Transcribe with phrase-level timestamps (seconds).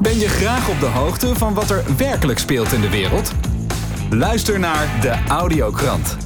[0.00, 3.32] Ben je graag op de hoogte van wat er werkelijk speelt in de wereld?
[4.10, 6.16] Luister naar de Audiokrant.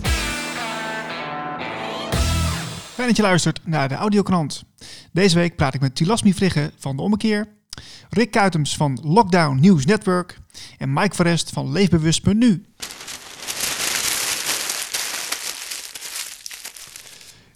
[2.95, 4.65] Fijn dat je luistert naar de Audiokrant.
[5.13, 7.47] Deze week praat ik met Tilasmi Vrigge van De Ommekeer,
[8.11, 10.39] Rick Kuitems van Lockdown News Network
[10.79, 12.65] en Mike Verest van Leefbewust.nu.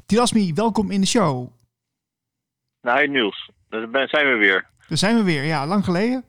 [0.06, 1.52] Tilasmi, welkom in de show.
[2.80, 4.72] Nou, Niels, daar zijn we weer.
[4.94, 6.24] Daar zijn we weer, ja, lang geleden.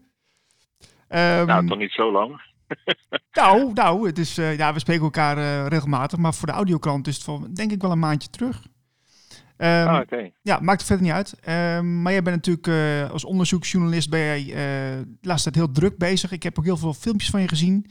[1.09, 2.41] Um, nou, toch niet zo lang.
[3.31, 7.08] nou, nou het is, uh, ja, we spreken elkaar uh, regelmatig, maar voor de audiokrant
[7.08, 8.63] is het van, denk ik wel een maandje terug.
[9.58, 10.31] Um, oké.
[10.41, 11.39] Ja, maakt het verder niet uit.
[11.80, 14.44] Um, maar jij bent natuurlijk uh, als onderzoeksjournalist ben jij
[15.03, 16.31] de laatste tijd heel druk bezig.
[16.31, 17.86] Ik heb ook heel veel filmpjes van je gezien,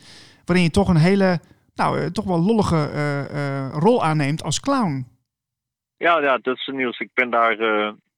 [0.45, 1.41] waarin je toch een hele,
[1.75, 2.91] nou, toch wel lollige
[3.73, 5.07] rol aanneemt als clown.
[5.97, 6.99] Ja, ja, dat is nieuws.
[6.99, 7.57] Ik ben daar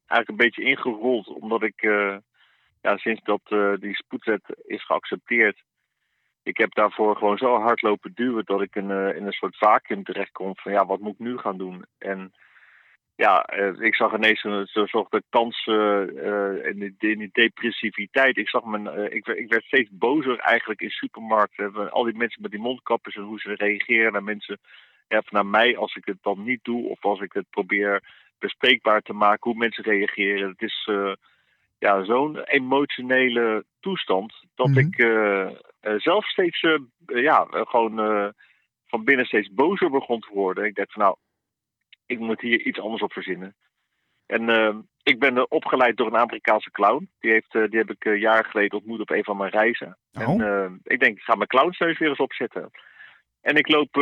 [0.07, 1.89] eigenlijk een beetje ingerold, omdat ik
[2.87, 5.63] ja, sinds dat uh, die spoedwet is geaccepteerd,
[6.43, 9.57] ik heb daarvoor gewoon zo hard lopen duwen dat ik in, uh, in een soort
[9.57, 11.85] vacuüm terechtkom van ja, wat moet ik nu gaan doen?
[11.99, 12.33] En
[13.15, 15.67] ja, uh, ik zag ineens een soort de kans
[16.71, 18.37] in, die, in die depressiviteit.
[18.37, 21.91] Ik, zag mijn, ik, ik, werd steeds bozer eigenlijk in supermarkten.
[21.91, 24.59] Al die mensen met die mondkapjes en hoe ze reageren naar mensen.
[25.09, 28.03] Ja, naar mij als ik het dan niet doe of als ik het probeer
[28.39, 30.49] bespreekbaar te maken hoe mensen reageren.
[30.49, 30.89] Het is
[31.79, 34.79] ja, zo'n emotionele toestand dat mhm.
[34.79, 35.49] ik uh,
[35.97, 38.33] zelf steeds uh, ja, gewoon
[38.87, 40.65] van binnen steeds bozer begon te worden.
[40.65, 41.17] Ik dacht van nou,
[42.07, 43.55] ik moet hier iets anders op verzinnen.
[44.27, 47.11] En ik ben opgeleid door een Amerikaanse clown.
[47.21, 49.99] Die, heeft, die heb ik jaren geleden ontmoet op een van mijn reizen.
[50.13, 50.43] Oh.
[50.43, 52.71] En ik denk, ik ga mijn clownsneus weer eens opzetten.
[53.41, 53.97] En ik loop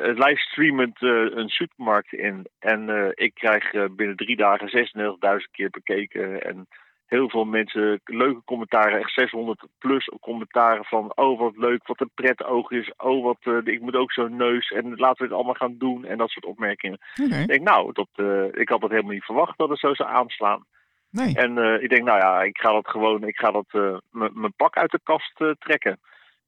[0.00, 2.46] livestreamend een supermarkt in.
[2.58, 4.88] En ik krijg binnen drie dagen
[5.40, 6.42] 36.000 keer bekeken.
[6.42, 6.66] En
[7.10, 12.10] heel veel mensen leuke commentaren, echt 600 plus commentaren van oh wat leuk, wat een
[12.14, 15.32] pret oog is, oh wat uh, ik moet ook zo'n neus en laten we het
[15.32, 16.98] allemaal gaan doen en dat soort opmerkingen.
[17.14, 20.08] Ik denk nou, dat, uh, ik had dat helemaal niet verwacht dat het zo zou
[20.08, 20.64] aanslaan.
[21.10, 21.34] Nee.
[21.34, 24.76] En uh, ik denk nou ja, ik ga dat gewoon, ik ga dat mijn pak
[24.76, 26.00] uit de kast trekken.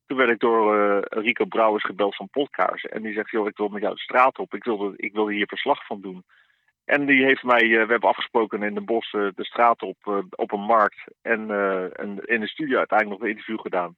[0.06, 3.68] Toen werd ik door Rico Brouwers gebeld van Podkaars en die zegt joh, ik wil
[3.68, 6.24] met jou de straat op, ik wilde, ik wilde hier verslag van doen.
[6.94, 9.96] En die heeft mij, uh, we hebben afgesproken in de bos uh, de straat op,
[10.08, 11.00] uh, op een markt.
[11.22, 11.40] En,
[11.96, 13.96] en, in de studio uiteindelijk nog een interview gedaan.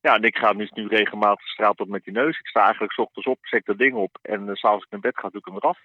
[0.00, 2.38] Ja, en ik ga dus nu regelmatig de straat op met die neus.
[2.38, 4.18] Ik sta eigenlijk s ochtends op, zet dat ding op.
[4.22, 5.78] En uh, s'avonds ik naar bed ga, doe ik hem eraf.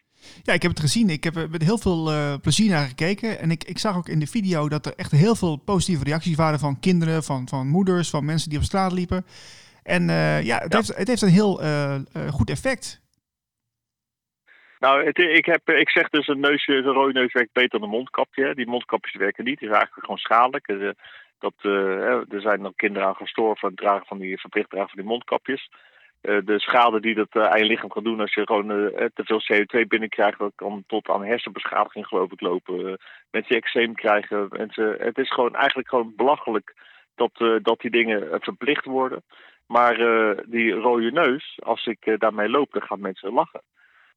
[0.44, 1.10] Ja, ik heb het gezien.
[1.10, 2.04] Ik heb er met heel veel
[2.42, 3.40] plezier naar gekeken.
[3.40, 6.36] En ik, ik zag ook in de video dat er echt heel veel positieve reacties
[6.36, 9.26] waren van kinderen, van, van moeders, van mensen die op straat liepen.
[9.84, 10.78] En ja, het, ja.
[10.78, 11.62] Heeft, het heeft een heel
[12.32, 13.05] goed effect.
[14.80, 17.84] Nou, het, ik, heb, ik zeg dus een neusje, een rode neus werkt beter dan
[17.84, 18.56] een mondkapje.
[18.56, 20.68] Die mondkapjes werken niet, die is eigenlijk gewoon schadelijk.
[20.68, 20.90] Eh,
[21.40, 25.00] dat, uh, er zijn nog kinderen aan gestorven het dragen van die verplicht dragen van
[25.00, 25.70] die mondkapjes.
[26.22, 28.68] Uh, de schade die dat aan je lichaam kan doen als je gewoon
[29.14, 33.00] te veel CO2 binnenkrijgt, dat kan tot aan hersenbeschadiging geloof ik lopen.
[33.32, 34.48] mensen eczeem krijgen.
[34.50, 36.74] Mensen, het is gewoon eigenlijk gewoon belachelijk
[37.16, 39.24] dat, dat die dingen verplicht worden.
[39.68, 39.96] Maar
[40.46, 43.62] die rode neus, als ik daarmee loop, dan gaan mensen lachen.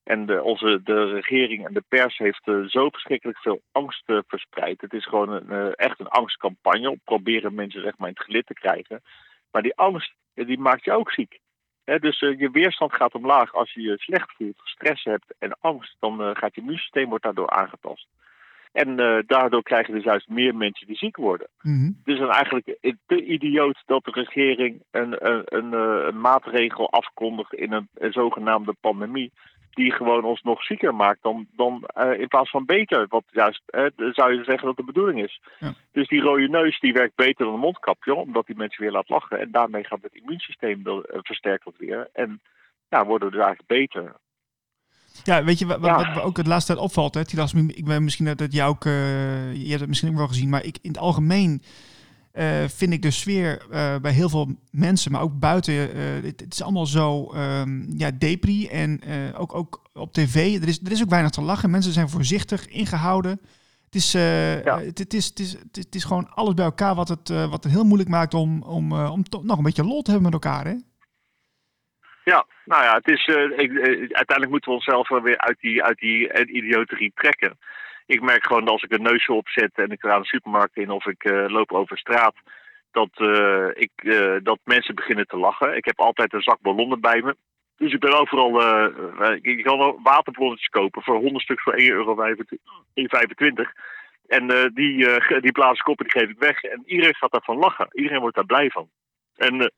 [0.09, 4.19] En de, onze, de regering en de pers heeft uh, zo verschrikkelijk veel angst uh,
[4.27, 4.81] verspreid.
[4.81, 8.25] Het is gewoon een, uh, echt een angstcampagne om proberen mensen zeg maar, in het
[8.25, 9.03] gelid te krijgen.
[9.51, 11.39] Maar die angst die maakt je ook ziek.
[11.85, 15.97] He, dus je weerstand gaat omlaag als je je slecht voelt, stress hebt en angst.
[15.99, 18.07] Dan gaat je immuunsysteem wordt daardoor aangetast.
[18.73, 18.97] En
[19.27, 21.49] daardoor krijgen dus juist meer mensen die ziek worden.
[21.61, 22.01] Mm-hmm.
[22.05, 25.73] Dus dan eigenlijk te idioot dat de regering een, een, een,
[26.07, 29.33] een maatregel afkondigt in een zogenaamde pandemie
[29.71, 33.07] die gewoon ons nog zieker maakt dan, dan uh, in plaats van beter.
[33.09, 35.41] Wat juist, uh, zou je zeggen dat de bedoeling is.
[35.59, 35.73] Ja.
[35.93, 39.09] Dus die rode neus die werkt beter dan een mondkapje, omdat die mensen weer laat
[39.09, 39.41] lachen.
[39.41, 42.09] En daarmee gaat het immuunsysteem uh, versterkt wat weer.
[42.13, 42.41] En
[42.89, 44.15] ja, worden we dus eigenlijk beter.
[45.25, 46.15] Ja, weet je, wat, ja.
[46.15, 49.67] wat, ook het laatste tijd opvalt, hè, Tilas, ik ben misschien dat jij ook, je
[49.69, 51.63] hebt het misschien ook wel gezien, maar ik in het algemeen
[52.69, 55.89] vind ik de sfeer uh, bij heel veel mensen, maar ook buiten, uh,
[56.23, 58.67] het, het, is allemaal zo um, ja, depri.
[58.67, 59.01] En
[59.37, 61.71] ook, ook op tv, er is, er is ook weinig te lachen.
[61.71, 63.41] Mensen zijn voorzichtig, ingehouden.
[63.85, 64.79] Het is, ja.
[64.79, 67.73] het, het, is, het, is, het, is gewoon alles bij elkaar wat het, wat het
[67.73, 70.65] heel moeilijk maakt om, om, om toch nog een beetje lol te hebben met elkaar.
[70.65, 70.75] Hè?
[72.25, 73.27] Ja, nou ja, het is,
[73.57, 73.71] ik,
[74.13, 77.59] uiteindelijk moeten we onszelf weer uit die, uit die idioterie trekken
[78.09, 80.91] ik merk gewoon dat als ik een neusje opzet en ik ga de supermarkt in
[80.91, 82.35] of ik uh, loop over straat,
[82.91, 85.77] dat, uh, ik, uh, dat mensen beginnen te lachen.
[85.77, 87.37] Ik heb altijd een zak ballonnen bij me.
[87.77, 88.63] Dus ik ben overal.
[89.43, 92.23] je kan waterballonnetjes kopen voor 100 stuks voor 1,25 euro.
[94.27, 94.97] En die,
[95.41, 95.53] die
[95.83, 96.63] koppen die geef ik weg.
[96.63, 97.89] En iedereen gaat daarvan lachen.
[97.93, 98.89] Iedereen wordt daar blij van.
[99.37, 99.73] En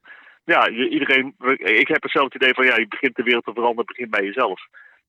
[0.44, 3.86] ja, iedereen, ik heb zelf het idee van ja, je begint de wereld te veranderen,
[3.86, 4.60] begint bij jezelf.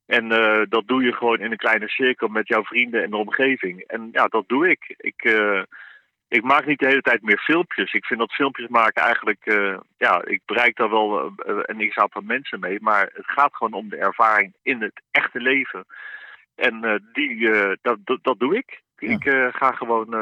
[0.05, 0.29] En
[0.69, 3.81] dat doe je gewoon in een kleine cirkel met jouw vrienden en de omgeving.
[3.81, 4.93] En ja, dat doe ik.
[4.97, 5.23] Ik,
[6.27, 7.93] ik maak niet de hele tijd meer filmpjes.
[7.93, 12.59] Ik vind dat filmpjes maken eigenlijk, uh, ja, ik bereik daar wel een x-aantal mensen
[12.59, 12.77] mee.
[12.81, 15.85] Maar het gaat gewoon om de ervaring in het echte leven.
[16.55, 17.49] En die,
[17.81, 18.81] dat, dat, dat, doe ik.
[18.97, 19.09] Ja.
[19.09, 20.15] Ik ga gewoon.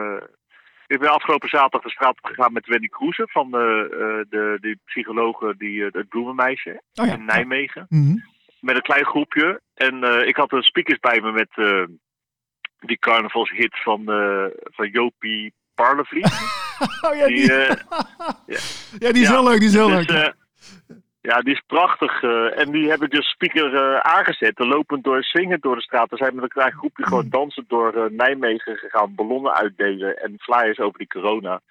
[0.88, 4.80] ik ben afgelopen zaterdag de straat op gegaan met Wendy Kroeze van de, de, die
[4.86, 7.14] psychologe, die, het bloemenmeisje oh ja.
[7.14, 7.86] in Nijmegen.
[7.90, 8.24] Mm -hmm.
[8.60, 9.62] Met een klein groepje.
[9.74, 11.50] En ik had een speakers bij me met
[12.80, 14.04] die carnavalshit van,
[14.64, 16.26] van Jopie Parlevliet.
[17.06, 17.78] oh ja, die, die, ja.
[19.00, 19.12] ja.
[19.12, 20.10] die is ja, heel leuk, die is heel dus, leuk.
[20.10, 20.28] Uh,
[21.22, 22.24] ja, die is prachtig.
[22.54, 24.60] En die hebben dus speaker aangezet.
[24.60, 26.10] Lopend door, zingend door de straat.
[26.10, 27.30] We zijn met een klein groepje gewoon mm.
[27.30, 29.16] dansend door Nijmegen gegaan.
[29.16, 31.62] Ballonnen uitdelen en flyers over die corona.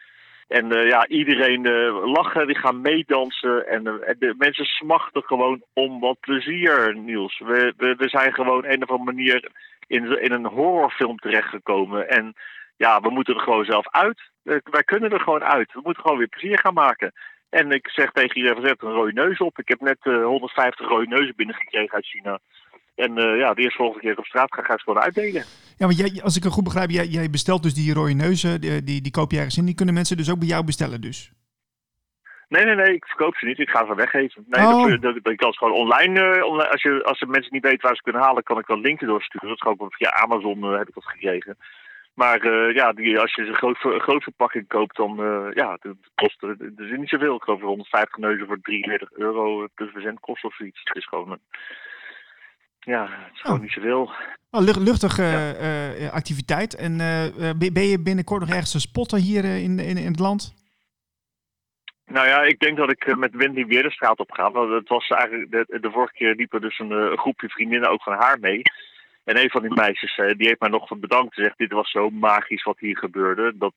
[0.49, 3.67] En ja, iedereen lachen, die gaan meedansen.
[3.67, 3.85] En,
[4.19, 7.39] de mensen smachten gewoon om wat plezier, Niels.
[7.39, 9.51] We, we, zijn gewoon een of andere manier
[9.87, 12.09] in, in een horrorfilm terechtgekomen.
[12.09, 12.35] En
[12.77, 14.21] ja, we moeten er gewoon zelf uit.
[14.43, 15.73] wij kunnen er gewoon uit.
[15.73, 17.13] We moeten gewoon weer plezier gaan maken.
[17.51, 19.59] En ik zeg tegen iedereen, zet een rode neus op.
[19.59, 22.39] Ik heb net uh, 150 rode neuzen binnengekregen uit China.
[23.05, 25.45] En uh, ja, de eerste volgende keer op straat ga, ga ik ze gewoon uitdelen.
[25.77, 28.61] Ja, want jij, als ik het goed begrijp, jij, jij bestelt dus die rode neuzen,
[28.61, 29.65] die, die, die koop je ergens in.
[29.65, 31.33] Die kunnen mensen dus ook bij jou bestellen dus?
[32.49, 33.59] Nee, nee, nee, ik verkoop ze niet.
[33.59, 34.45] Ik ga ze weggeven.
[34.49, 34.87] Nee, oh.
[34.87, 36.71] dat, dat, dat, kan ze gewoon online, uh, online.
[36.71, 39.07] als, je, als de mensen niet weten waar ze kunnen halen, kan ik wel linken
[39.07, 39.49] doorsturen.
[39.49, 41.59] Dat is ook via Amazon uh, heb ik dat gekregen.
[42.15, 45.17] Maar uh, ja, die, als je een groot, groot verpakking koopt, dan
[45.55, 47.37] ja, het kost er is niet zoveel.
[47.37, 50.81] Ik geloof 150 neuzen voor 43 euro plus verzendkosten of zoiets.
[50.85, 51.41] Het is gewoon een,
[52.79, 53.63] ja, het is gewoon oh.
[53.63, 54.13] niet zoveel.
[54.51, 55.95] Oh, luchtige ja.
[55.95, 56.75] uh, activiteit.
[56.75, 56.97] En
[57.59, 60.55] ben je binnenkort nog ergens te spotten hier in, in, in het land?
[62.07, 64.51] Nou ja, ik denk dat ik met Wendy weer de straat op ga.
[64.51, 68.03] Want het was eigenlijk de, de vorige keer liepen dus een, een groepje vriendinnen ook
[68.03, 68.63] van haar mee.
[69.25, 71.35] En een van die meisjes die heeft mij nog bedankt.
[71.35, 73.53] Ze zegt, dit was zo magisch wat hier gebeurde.
[73.57, 73.75] Dat,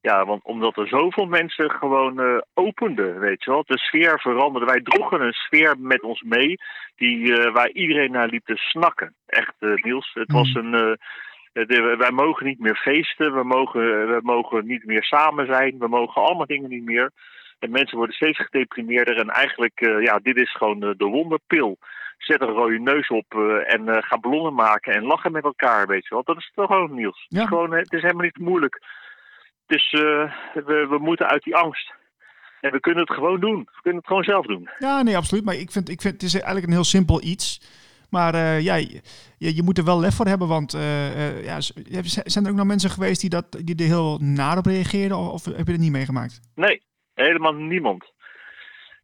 [0.00, 3.62] ja, want omdat er zoveel mensen gewoon uh, openden, weet je wel.
[3.66, 4.66] De sfeer veranderde.
[4.66, 6.56] Wij droegen een sfeer met ons mee
[6.96, 9.14] die, waar iedereen naar liep te snakken.
[9.26, 10.10] Echt, Niels.
[10.14, 10.74] Het was mm.
[10.74, 10.98] een...
[11.52, 15.88] De, wij mogen niet meer feesten, we mogen, we mogen niet meer samen zijn, we
[15.88, 17.10] mogen allemaal dingen niet meer.
[17.58, 21.78] En mensen worden steeds gedeprimeerder en eigenlijk, ja, dit is gewoon de wonderpil
[22.18, 25.86] zet een rode neus op uh, en uh, ga ballonnen maken en lachen met elkaar,
[25.86, 26.22] weet je wel.
[26.24, 27.26] Dat is toch gewoon, Niels.
[27.28, 27.40] Ja.
[27.40, 28.82] Het, is gewoon, het is helemaal niet moeilijk.
[29.68, 30.00] Dus uh,
[30.54, 31.92] we, we moeten uit die angst.
[32.60, 33.58] En we kunnen het gewoon doen.
[33.58, 34.68] We kunnen het gewoon zelf doen.
[34.78, 35.44] Ja, nee, absoluut.
[35.44, 37.60] Maar ik vind, ik vind het is eigenlijk een heel simpel iets.
[38.10, 39.00] Maar uh, ja, je,
[39.36, 42.90] je, moet er wel lef voor hebben, want uh, ja, zijn er ook nog mensen
[42.90, 45.16] geweest die, dat, die er heel naar op reageerden?
[45.16, 46.40] Of, of heb je het niet meegemaakt?
[46.54, 46.82] Nee,
[47.14, 48.12] helemaal niemand.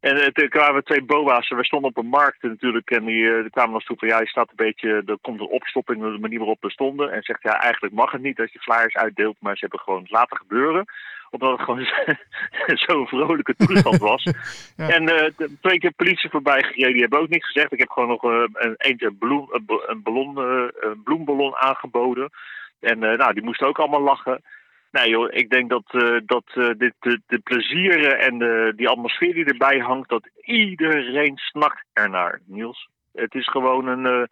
[0.05, 1.49] En uh, toen kwamen we twee boa's.
[1.49, 2.91] We stonden op een markt natuurlijk.
[2.91, 5.03] En die, die kwamen ons toe van ja, je staat een beetje.
[5.07, 7.13] Er komt een opstopping de manier waarop we stonden.
[7.13, 9.37] En zegt ja, eigenlijk mag het niet dat je flyers uitdeelt.
[9.41, 10.85] Maar ze hebben gewoon het laten gebeuren.
[11.31, 11.87] Omdat het gewoon
[12.87, 14.23] zo'n vrolijke toestand was.
[14.77, 14.89] ja.
[14.89, 16.93] En uh, twee keer politie voorbij gereden.
[16.93, 17.73] Die hebben ook niks gezegd.
[17.73, 19.49] Ik heb gewoon nog een, eentje een, bloem,
[19.87, 22.31] een, ballon, een bloemballon aangeboden.
[22.81, 24.43] En nou, die moesten ook allemaal lachen.
[24.95, 28.89] Nee joh, ik denk dat, uh, dat uh, dit, de, de plezieren en de, die
[28.89, 32.89] atmosfeer die erbij hangt, dat iedereen snakt ernaar, Niels.
[33.13, 34.05] Het is gewoon een.
[34.05, 34.23] Uh,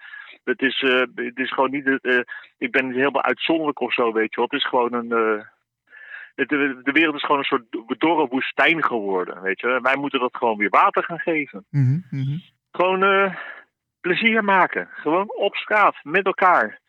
[0.45, 0.81] het, is,
[1.15, 1.87] het is gewoon niet.
[2.59, 4.45] ik ben niet helemaal uitzonderlijk of zo, weet je wel.
[4.45, 5.09] Het is gewoon een.
[5.09, 7.65] De, de, wereld is gewoon een soort
[7.99, 9.79] dorre woestijn geworden, weet je.
[9.83, 11.65] Wij moeten dat gewoon weer water gaan geven.
[11.71, 12.43] Mm -hmm.
[12.73, 13.33] Gewoon
[14.01, 14.89] plezier maken.
[14.91, 16.81] Gewoon op straat, met elkaar.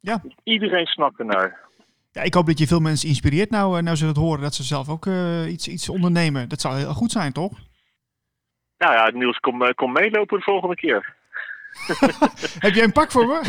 [0.00, 0.20] Ja.
[0.42, 1.65] Iedereen snakt ernaar.
[2.16, 4.54] Ja, ik hoop dat je veel mensen inspireert nou, eh, nou ze dat horen, dat
[4.54, 6.48] ze zelf ook uh, iets, iets ondernemen.
[6.48, 7.52] Dat zou heel goed zijn, toch?
[8.78, 11.14] Nou ja, Niels, kom, uh, kom meelopen de volgende keer.
[12.64, 13.40] heb jij een pak voor me?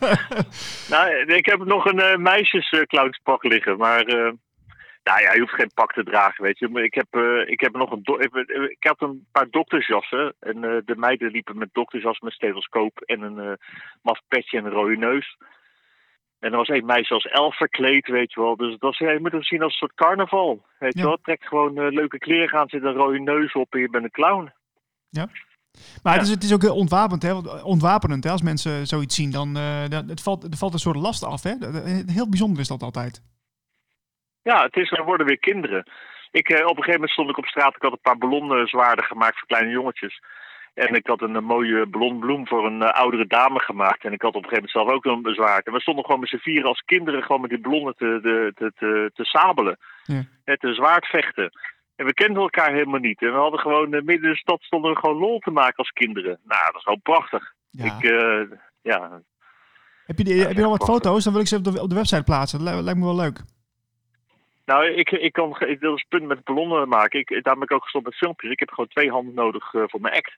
[0.92, 4.04] nou, ik heb nog een uh, meisjesclownspak liggen, maar
[5.02, 6.68] nou ja, je hoeft geen pak te dragen, weet je.
[6.68, 7.16] Maar ik heb,
[7.46, 8.34] ik heb nog een, ik,
[8.70, 13.58] ik had een paar doktersjassen en de meiden liepen met doktersjas met stethoscoop en een
[14.02, 15.36] maf petje en een rode neus.
[16.42, 18.56] En er was één meisje als elf verkleed, weet je wel.
[18.56, 20.64] Dus dat was, ja, je moet het zien als een soort carnaval.
[20.78, 23.80] Weet je wel, trek gewoon uh, leuke kleren aan, zit een rode neus op en
[23.80, 24.52] je bent een clown.
[25.08, 25.28] Ja.
[26.02, 27.32] Maar Het, is, het is ook ontwapend, hè?
[27.62, 28.24] ontwapenend.
[28.24, 28.30] Hè?
[28.30, 31.42] Als mensen zoiets zien, dan, uh, het valt, er valt een soort last af.
[31.42, 31.54] Hè?
[32.06, 33.22] Heel bijzonder is dat altijd.
[34.42, 35.90] Ja, het is, er worden weer kinderen.
[36.30, 38.66] Ik, uh, op een gegeven moment stond ik op straat, ik had een paar ballonnen
[38.66, 40.22] zwaarden gemaakt voor kleine jongetjes.
[40.74, 44.04] En ik had een, mooie blond bloem voor een oudere dame gemaakt.
[44.04, 45.60] En ik had op een gegeven moment zelf ook een bezwaar.
[45.64, 48.18] En we stonden gewoon met z'n vieren als kinderen gewoon met die blonnen te,
[48.54, 49.78] te, te, te, sabelen.
[50.04, 50.24] Ja.
[50.44, 51.50] Te zwaard vechten.
[51.96, 53.22] En we kenden elkaar helemaal niet.
[53.22, 55.90] En we hadden gewoon midden in de stad stonden we gewoon lol te maken als
[55.90, 56.38] kinderen.
[56.44, 57.52] Nou, dat is gewoon prachtig.
[57.70, 57.84] Ja.
[57.84, 58.02] Ik,
[58.82, 59.22] ja,
[60.06, 61.24] heb je, die, heb je al wat foto's?
[61.24, 62.64] Dan wil ik ze op de, op de website plaatsen.
[62.64, 63.40] Dat lijkt me wel leuk.
[64.64, 67.20] Nou, ik, ik, kan, ik wil dus punt met ballonnen maken.
[67.20, 68.50] Ik, daar ben ik ook gestopt met filmpjes.
[68.50, 70.36] Ik heb gewoon twee handen nodig uh, voor mijn act.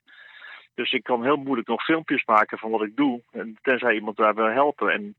[0.74, 3.20] Dus ik kan heel moeilijk nog filmpjes maken van wat ik doe.
[3.32, 4.92] En tenzij iemand daar wil helpen.
[4.92, 5.16] En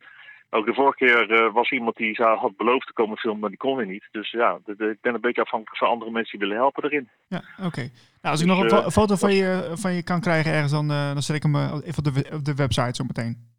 [0.50, 3.50] ook de vorige keer uh, was iemand die zou, had beloofd te komen filmen, maar
[3.50, 4.08] die kon weer niet.
[4.12, 6.84] Dus ja, de, de, ik ben een beetje afhankelijk van andere mensen die willen helpen
[6.84, 7.10] erin.
[7.28, 7.82] Ja, oké.
[8.22, 10.72] Nou, als ik dus, nog een uh, foto van je, van je kan krijgen ergens,
[10.72, 13.54] dan, dan zet ik hem even op de, op de website zo meteen.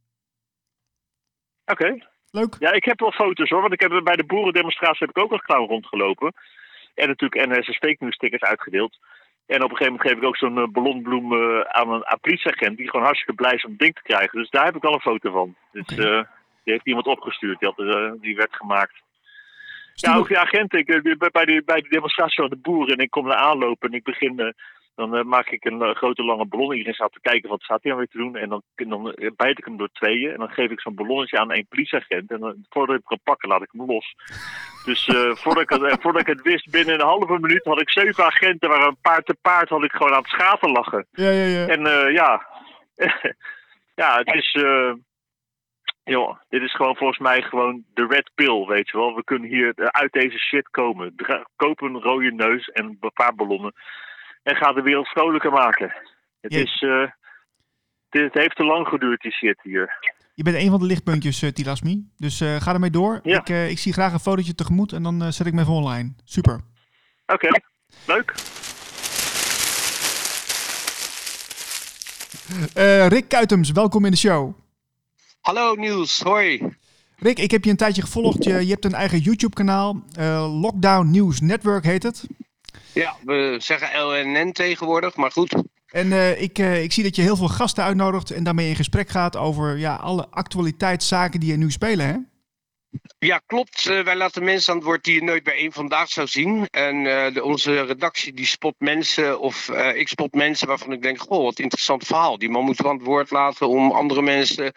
[1.67, 1.99] Oké.
[2.31, 2.57] Leuk.
[2.59, 5.33] Ja, ik heb wel foto's hoor, want ik heb bij de boerendemonstratie heb ik ook
[5.33, 6.33] als clown rondgelopen.
[6.95, 8.99] En natuurlijk NS fake news stickers uitgedeeld.
[9.47, 12.77] En op een gegeven moment geef ik ook zo'n uh, ballonbloem uh, aan een politieagent
[12.77, 14.39] die gewoon hartstikke blij is om het ding te krijgen.
[14.39, 15.55] Dus daar heb ik al een foto van.
[15.73, 16.23] Dus uh,
[16.65, 19.05] die heeft iemand opgestuurd, die, had, die werd gemaakt.
[19.95, 20.87] Ja, ook die agent, ik,
[21.33, 24.05] bij, die, bij die demonstratie van de boeren en ik kom er aanlopen en ik
[24.05, 24.55] begin
[24.97, 26.73] dan uh, maak ik een uh, grote lange ballon.
[26.73, 28.37] Iedereen staat te kijken wat staat hij nou weer te doen.
[28.37, 30.33] En dan, dan uh, bijt ik hem door tweeën.
[30.33, 32.31] En dan geef ik zo'n ballonnetje aan een politieagent.
[32.31, 34.15] En dan, voordat ik hem kan pakken, laat ik hem los.
[34.85, 35.05] Dus
[35.43, 38.69] voordat, ik het, voordat ik het wist, binnen een halve minuut had ik zeven agenten.
[38.69, 41.07] Waar een paard te paard had ik gewoon aan het schaten lachen.
[41.11, 41.67] Ja, ja, ja.
[41.67, 42.47] En ja,
[44.03, 44.65] ja, het is...
[46.05, 49.15] Joh, dit is gewoon volgens mij gewoon de red pill, weet je wel.
[49.15, 51.15] We kunnen hier uit deze shit komen.
[51.57, 53.73] Koop een rode neus en een paar ballonnen
[54.47, 55.95] en gaat de wereld vrolijker maken.
[56.41, 57.07] Het, is, uh,
[58.09, 60.15] het, heeft te lang geduurd, die shit hier.
[60.35, 62.11] Je bent een van de lichtpuntjes, uh, Tilasmi.
[62.17, 63.21] Dus uh, ga ermee door.
[63.23, 63.39] Ja.
[63.45, 66.15] Ik, ik, zie graag een fotootje tegemoet en dan zet ik me even online.
[66.25, 66.61] Super.
[67.27, 67.49] Oké,
[68.07, 68.35] leuk.
[73.15, 74.55] Rick Kuitems, welkom in de show.
[75.41, 76.77] Hallo Niels, hoi.
[77.17, 78.45] Rick, ik heb je een tijdje gevolgd.
[78.45, 80.03] Je, je hebt een eigen YouTube-kanaal.
[80.61, 82.27] Lockdown News Network heet het.
[82.97, 85.55] Ja, we zeggen LNN tegenwoordig, maar goed.
[85.87, 88.77] En uh, ik, uh, ik zie dat je heel veel gasten uitnodigt en daarmee in
[88.77, 92.15] gesprek gaat over ja, alle actualiteitszaken die er nu spelen, hè?
[93.19, 93.87] Ja, klopt.
[93.87, 96.67] Uh, wij laten mensen aan het woord die je nooit bij één vandaag zou zien.
[96.71, 101.45] En de, onze redactie die spot mensen, of ik spot mensen waarvan ik denk, goh,
[101.45, 102.39] wat interessant verhaal.
[102.39, 104.73] Die man moet wel aan het woord laten om andere mensen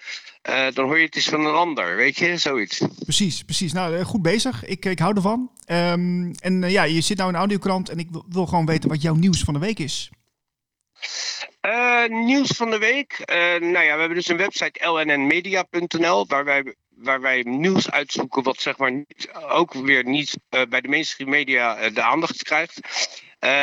[0.74, 2.82] dan hoor je het eens van een ander, weet je, zoiets.
[3.04, 3.74] Precies, precies.
[3.74, 4.66] Nou, eh, goed bezig.
[4.66, 5.52] Ik, ik hou ervan.
[5.68, 8.90] Um, en ja, je zit nou in een audiokrant en ik wil, wil, gewoon weten
[8.90, 10.10] wat jouw nieuws van de week is.
[12.08, 13.24] nieuws van de week?
[13.60, 18.62] nou ja, we hebben dus een website lnnmedia.nl waar wij waar wij nieuws uitzoeken wat
[18.62, 22.80] zeg maar niet, ook weer niet bij de mainstream media de aandacht krijgt.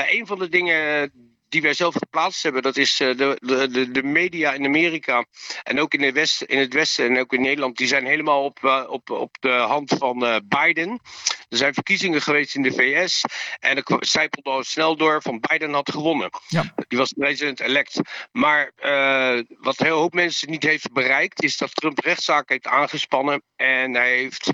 [0.07, 1.13] een van de dingen
[1.49, 3.39] die wij zelf geplaatst hebben, dat is uh, de,
[3.71, 5.25] de, de media in Amerika
[5.63, 8.45] en ook in, de West, in het Westen en ook in Nederland, die zijn helemaal
[8.45, 11.01] op, uh, op, op de hand van uh, Biden.
[11.49, 13.25] Er zijn verkiezingen geweest in de VS
[13.59, 16.31] en het zijpelde al snel door van Biden had gewonnen.
[16.49, 16.75] Ja.
[16.89, 18.01] Die was president-elect.
[18.33, 18.73] Maar
[19.59, 23.95] wat een heel hoop mensen niet heeft bereikt, is dat Trump rechtszaak heeft aangespannen en
[23.95, 24.51] hij heeft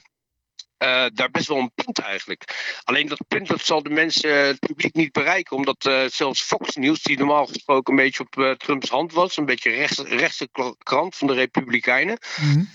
[0.82, 2.44] uh, daar best wel een punt eigenlijk.
[2.84, 5.56] Alleen dat punt dat zal de mensen, het publiek niet bereiken.
[5.56, 9.36] Omdat uh, zelfs Fox News, die normaal gesproken een beetje op uh, Trumps hand was.
[9.36, 10.48] Een beetje rechts, rechtse
[10.78, 12.18] krant van de Republikeinen.
[12.40, 12.70] Mm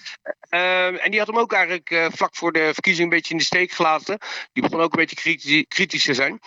[0.50, 3.72] en die had hem ook eigenlijk vlak voor de verkiezing een beetje in de steek
[3.72, 4.18] gelaten.
[4.54, 6.40] Die begon ook een beetje kritisch, kritisch te zijn.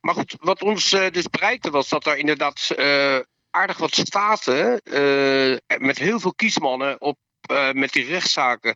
[0.00, 2.74] Maar goed, wat ons dus bereikte was dat er inderdaad
[3.50, 4.80] aardig wat staten.
[5.78, 7.18] met heel veel kiesmannen op,
[7.72, 8.74] met die rechtszaken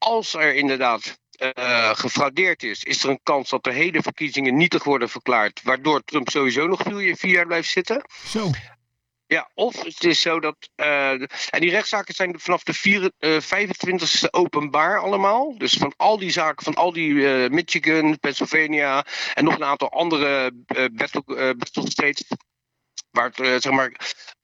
[0.00, 4.84] als er inderdaad uh, gefraudeerd is, is er een kans dat de hele verkiezingen nietig
[4.84, 8.04] worden verklaard, waardoor Trump sowieso nog vier, vier jaar blijft zitten.
[8.26, 8.50] Zo.
[9.26, 10.56] Ja, of het is zo dat.
[10.76, 15.58] Uh, en die rechtszaken zijn vanaf de vier, uh, 25e openbaar allemaal.
[15.58, 19.04] Dus van al die zaken, van al die uh, Michigan, Pennsylvania
[19.34, 20.52] en nog een aantal andere
[20.92, 22.24] battle, battle states
[23.10, 23.92] waar het uh, zeg maar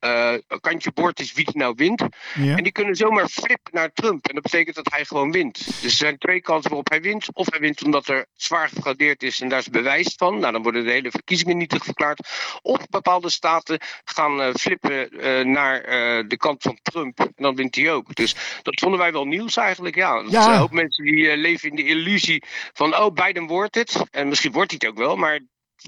[0.01, 2.03] uh, kantje boord is wie nou wint.
[2.35, 4.27] En die kunnen zomaar flippen naar Trump.
[4.27, 5.67] En dat betekent dat hij gewoon wint.
[5.67, 7.29] Dus er zijn twee kansen waarop hij wint.
[7.33, 10.39] Of hij wint omdat er zwaar gefraudeerd is en daar is bewijs van.
[10.39, 12.29] Nou, dan worden de hele verkiezingen nietig verklaard.
[12.63, 15.09] Of bepaalde staten gaan uh, flippen
[15.53, 15.83] naar
[16.29, 17.19] de kant van Trump.
[17.19, 18.15] En dan wint hij ook.
[18.15, 19.95] Dus dat vonden wij wel nieuws eigenlijk.
[19.95, 20.61] Ja, dat ja.
[20.61, 22.43] ook mensen die leven in de illusie
[22.73, 24.03] van oh, Biden wordt het.
[24.11, 25.41] En misschien wordt hij het ook wel, maar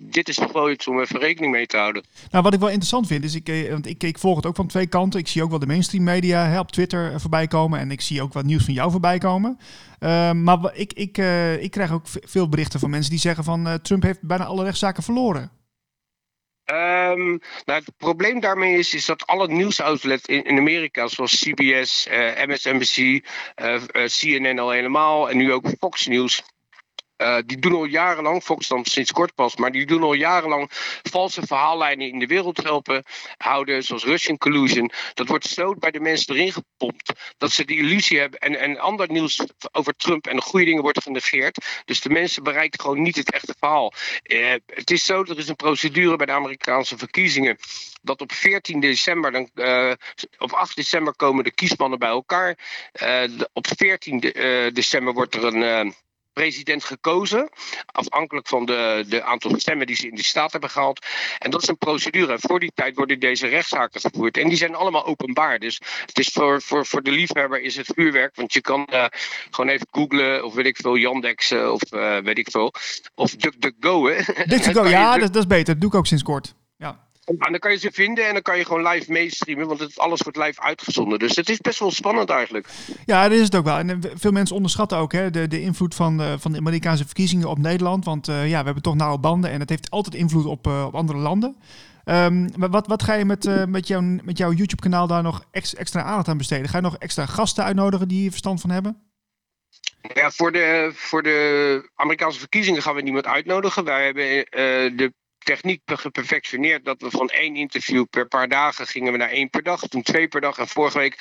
[0.02, 2.04] dit is toch wel iets om even rekening mee te houden.
[2.30, 4.56] Nou, wat ik wel interessant vind, is ik, eh, want ik, ik volg het ook
[4.56, 5.20] van twee kanten.
[5.20, 7.78] Ik zie ook wel de mainstream media hè, op Twitter eh, voorbij komen.
[7.78, 9.58] En ik zie ook wat nieuws van jou voorbij komen.
[10.00, 13.78] Uh, maar ik, ik, uh, ik krijg ook veel berichten van mensen die zeggen van
[13.82, 15.50] Trump heeft bijna alle rechtszaken verloren.
[16.70, 22.08] Um, nou, het probleem daarmee is, is dat alle nieuwsoutlets in, in Amerika, zoals CBS,
[22.46, 23.24] MSNBC,
[24.06, 26.42] CNN al helemaal en nu ook Fox News,
[27.18, 30.70] uh, die doen al jarenlang, Fox dan sinds kort pas, maar die doen al jarenlang
[31.02, 33.04] valse verhaallijnen in de wereld helpen
[33.36, 34.90] houden, zoals Russian collusion.
[35.14, 38.40] Dat wordt zo bij de mensen erin gepompt dat ze die illusie hebben.
[38.40, 41.82] En, en ander nieuws over Trump en de goede dingen wordt genegeerd.
[41.84, 43.92] Dus de mensen bereiken gewoon niet het echte verhaal.
[44.22, 47.56] Uh, het is zo, er is een procedure bij de Amerikaanse verkiezingen.
[48.02, 49.92] Dat op 14 december, dan, uh,
[50.38, 52.58] op 8 december komen de kiesmannen bij elkaar.
[53.52, 55.94] Op 14 de, december wordt er een
[56.38, 57.48] president gekozen.
[57.86, 61.06] Afhankelijk van de, de aantal stemmen die ze in de staat hebben gehaald.
[61.38, 62.36] En dat is een procedure.
[62.38, 64.36] Voor die tijd worden deze rechtszaken gevoerd.
[64.36, 65.58] En die zijn allemaal openbaar.
[65.58, 68.36] Dus het is voor, voor, voor de liefhebber is het vuurwerk.
[68.36, 69.04] Want je kan uh,
[69.50, 72.72] gewoon even googlen of weet ik veel, Yandex uh, of uh, weet ik veel.
[73.14, 74.08] Of DuckDuckGo.
[74.46, 75.72] DuckDuckGo, ja, dat, dat is beter.
[75.72, 76.54] Dat doe ik ook sinds kort.
[77.28, 79.98] En dan kan je ze vinden en dan kan je gewoon live meestreamen, want het,
[79.98, 81.18] alles wordt live uitgezonden.
[81.18, 82.68] Dus het is best wel spannend eigenlijk.
[83.04, 83.76] Ja, dat is het ook wel.
[83.76, 87.04] En eh, veel mensen onderschatten ook hè, de, de invloed van de, van de Amerikaanse
[87.04, 88.04] verkiezingen op Nederland.
[88.04, 90.84] Want uh, ja, we hebben toch nauwe banden en het heeft altijd invloed op, uh,
[90.86, 91.56] op andere landen.
[92.04, 95.74] Um, maar wat, wat ga je met, met, jouw, met jouw YouTube-kanaal daar nog ex,
[95.74, 96.68] extra aandacht aan besteden?
[96.68, 99.02] Ga je nog extra gasten uitnodigen die hier verstand van hebben?
[100.14, 103.84] Ja, voor de, voor de Amerikaanse verkiezingen gaan we niemand uitnodigen.
[103.84, 105.12] Wij hebben de
[105.48, 109.62] techniek geperfectioneerd dat we van één interview per paar dagen gingen we naar één per
[109.62, 110.58] dag, toen twee per dag.
[110.58, 111.16] En vorige week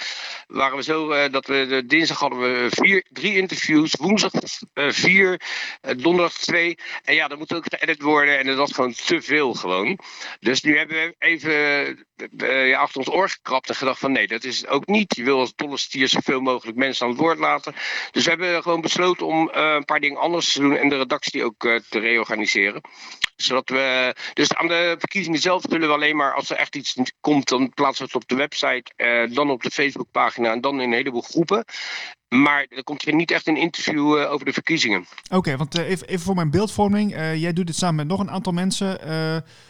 [0.48, 5.42] waren we zo uh, dat we dinsdag hadden we vier, drie interviews, woensdag uh, vier,
[5.82, 6.78] uh, donderdag twee.
[7.04, 10.00] En ja, dat moet ook geëdit worden en dat was gewoon te veel gewoon.
[10.40, 12.08] Dus nu hebben we even
[12.68, 15.16] ja, achter ons oor gekrapt en gedacht van nee, dat is het ook niet.
[15.16, 17.76] Je wil als dolle stier zoveel mogelijk mensen aan het woord laten.
[18.12, 21.44] Dus we hebben gewoon besloten om een paar dingen anders te doen en de redactie
[21.44, 22.82] ook te reorganiseren.
[23.38, 26.96] Zodat we dus aan de verkiezingen zelf zullen we alleen maar als er echt iets
[27.20, 30.82] komt, dan plaatsen we het op de website, eh, dan op de Facebookpagina en dan
[30.82, 31.65] in een heleboel groepen.
[32.27, 35.06] Maar er komt hier niet echt een interview uh, over de verkiezingen.
[35.32, 37.12] Oké, want uh, even, voor mijn beeldvorming.
[37.15, 39.00] Jij doet dit samen met nog een aantal mensen.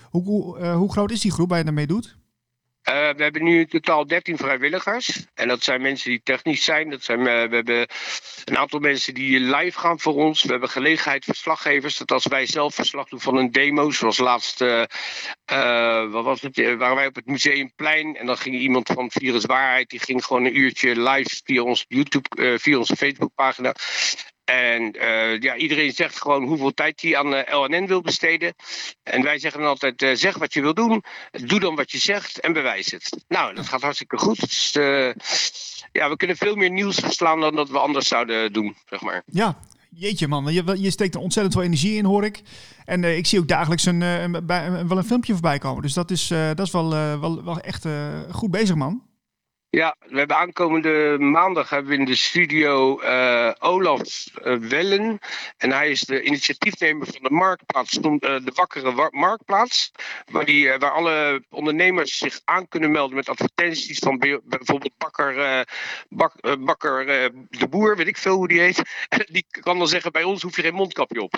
[0.09, 2.17] hoe, hoe, hoe groot is die groep waar je daarmee doet?
[2.89, 5.25] Uh, we hebben nu in totaal 13 vrijwilligers.
[5.33, 6.89] En dat zijn mensen die technisch zijn.
[6.89, 7.87] Dat zijn, uh, we hebben
[8.45, 10.43] een aantal mensen die live gaan voor ons.
[10.43, 11.97] We hebben gelegenheid verslaggevers.
[11.97, 16.55] Dat als wij zelf verslag doen van een demo, zoals laatst uh, wat was het,
[16.55, 18.15] waren wij op het Museumplein.
[18.15, 21.85] En dan ging iemand van Virus Waarheid, die ging gewoon een uurtje live via onze
[21.87, 23.75] YouTube, via onze Facebookpagina.
[24.47, 28.53] En uh, ja, iedereen zegt gewoon hoeveel tijd hij aan uh, LNN wil besteden.
[29.03, 31.97] En wij zeggen dan altijd: uh, zeg wat je wil doen, doe dan wat je
[31.97, 33.25] zegt en bewijs het.
[33.27, 34.39] Nou, dat gaat hartstikke goed.
[34.39, 34.71] Dus
[35.91, 39.23] ja, we kunnen veel meer nieuws verslaan dan dat we anders zouden doen, zeg maar.
[39.25, 39.57] Ja,
[39.89, 42.41] jeetje man, je, je steekt er ontzettend veel energie in, hoor ik.
[42.85, 44.47] En ik zie ook dagelijks een, een,
[44.87, 45.81] wel een filmpje voorbij komen.
[45.81, 47.85] Dus dat is, dat is wel, wel, wel echt
[48.31, 49.06] goed bezig, man.
[49.77, 55.19] Ja, we hebben aankomende maandag hebben we in de studio uh, Olaf uh, Wellen.
[55.57, 59.91] En hij is de initiatiefnemer van de Marktplaats, uh, de Wakkere Marktplaats.
[60.31, 65.65] Waar, die, waar alle ondernemers zich aan kunnen melden met advertenties van bijvoorbeeld Bakker,
[66.09, 67.05] bak, bakker
[67.49, 68.81] de Boer, weet ik veel hoe die heet.
[69.31, 71.33] Die kan dan zeggen, bij ons hoef je geen mondkapje op.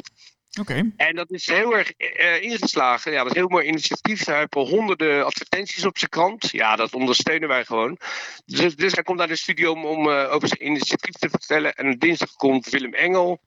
[0.59, 0.91] Oké.
[0.97, 3.11] En dat is heel erg uh, ingeslagen.
[3.11, 4.25] Ja, dat is een heel mooi initiatief.
[4.25, 6.51] Hij heeft al honderden advertenties op zijn krant.
[6.51, 7.97] Ja, dat ondersteunen wij gewoon.
[8.45, 11.73] Dus, dus hij komt naar de studio om, om uh, over zijn initiatief te vertellen.
[11.73, 13.41] En dinsdag komt Willem Engel.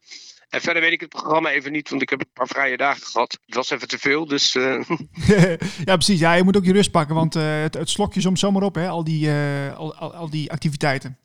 [0.48, 3.06] En verder weet ik het programma even niet, want ik heb een paar vrije dagen
[3.06, 3.38] gehad.
[3.46, 4.54] Het was even te veel, dus...
[4.54, 4.82] Uh...
[5.84, 6.20] ja, precies.
[6.20, 8.74] Ja, je moet ook je rust pakken, want het, het slok je soms zomaar op,
[8.74, 9.30] hè, al die,
[9.76, 11.21] al, al, al die activiteiten.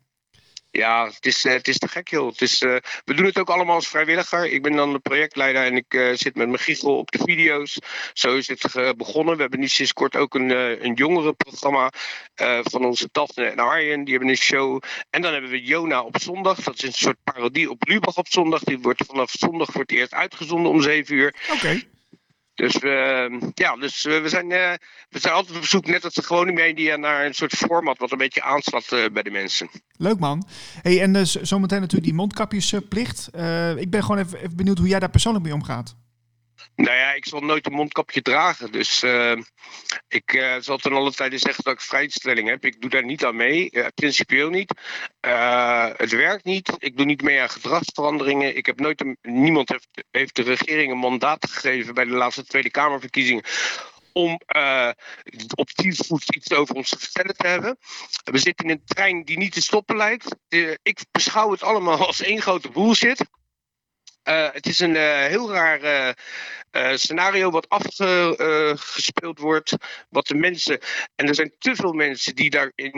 [0.70, 2.28] Ja, het is, eh, het is te gek, joh.
[2.28, 4.50] Het is, uh, we doen het ook allemaal als vrijwilliger.
[4.50, 7.78] Ik ben dan de projectleider en ik uh, zit met mijn giegel op de video's.
[8.12, 9.34] Zo is het begonnen.
[9.34, 10.50] We hebben nu sinds kort ook een,
[10.84, 11.92] een jongerenprogramma
[12.62, 14.04] van onze Daphne en Arjen.
[14.04, 14.82] Die hebben een show.
[15.10, 16.62] En dan hebben we Jona op zondag.
[16.62, 18.62] Dat is een soort parodie op Lubach op zondag.
[18.62, 21.34] Die wordt vanaf zondag het eerst uitgezonden om 7 uur.
[21.52, 21.82] Oké.
[22.58, 24.72] Dus, uh, ja, dus we, zijn, uh,
[25.08, 28.12] we zijn altijd op zoek, net als de gewone media, naar een soort format wat
[28.12, 29.68] een beetje aanslaat uh, bij de mensen.
[29.96, 30.46] Leuk man.
[30.82, 33.26] Hey, en zometeen natuurlijk die mondkapjesplicht.
[33.76, 35.96] ik ben gewoon even benieuwd hoe jij daar persoonlijk mee omgaat.
[36.78, 38.72] Nou ja, ik zal nooit een mondkapje dragen.
[38.72, 39.36] Dus uh,
[40.08, 42.64] ik uh, zal ten alle tijde zeggen dat ik vrijstelling heb.
[42.64, 44.72] Ik doe daar niet aan mee, uh, principieel niet.
[45.96, 46.72] het werkt niet.
[46.78, 48.56] Ik doe niet mee aan gedragsveranderingen.
[48.56, 49.78] Ik heb nooit niemand
[50.10, 53.44] heeft, de regering een mandaat gegeven bij de laatste Tweede Kamerverkiezingen
[54.12, 54.40] om
[55.54, 57.78] op die voet iets over ons te vertellen te hebben.
[58.24, 60.36] We zitten in een trein die niet te stoppen lijkt.
[60.82, 63.24] ik beschouw het allemaal als één grote bullshit.
[64.28, 66.16] Uh, het is een uh, heel raar
[66.94, 69.76] scenario wat afgespeeld wordt,
[70.10, 70.78] wat de mensen,
[71.14, 72.92] en er zijn te veel mensen die daarin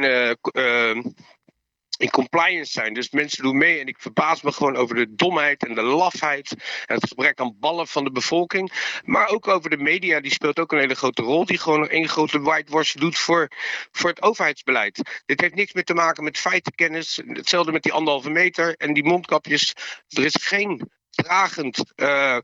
[2.01, 2.95] in compliance zijn.
[2.95, 6.51] Dus mensen doen mee en ik verbaas me gewoon over de domheid en de lafheid
[6.87, 8.73] en het gebrek aan ballen van de bevolking.
[9.05, 11.45] Maar ook over de media, die speelt ook een hele grote rol.
[11.45, 13.49] Die gewoon een grote whitewash doet voor,
[13.93, 15.23] voor het overheidsbeleid.
[15.27, 17.21] Dit heeft niks meer te maken met feitenkennis.
[17.27, 19.73] Hetzelfde met die anderhalve meter en die mondkapjes.
[20.09, 22.38] Er is geen dragend uh,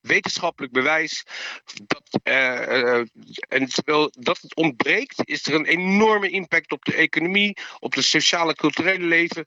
[0.00, 1.24] wetenschappelijk bewijs.
[1.86, 2.98] Dat, uh,
[3.48, 8.04] en terwijl dat het ontbreekt, is er een enorme impact op de economie, op het
[8.04, 9.44] sociale culturele leven,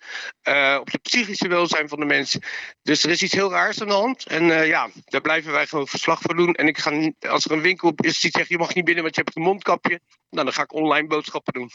[0.79, 2.41] op het psychische welzijn van de mensen.
[2.81, 4.25] Dus er is iets heel raars aan de hand.
[4.25, 6.53] En ja, daar blijven wij gewoon verslag van doen.
[6.53, 9.15] En ik ga, als er een winkel is die zegt je mag niet binnen, want
[9.15, 11.71] je hebt een mondkapje, nou, dan ga ik online boodschappen doen.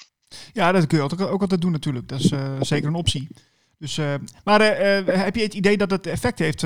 [0.53, 2.09] Ja, dat kun je ook altijd doen natuurlijk.
[2.09, 3.29] Dat is zeker een optie.
[3.79, 6.63] Dus, uh, maar uh, heb je het idee dat het effect heeft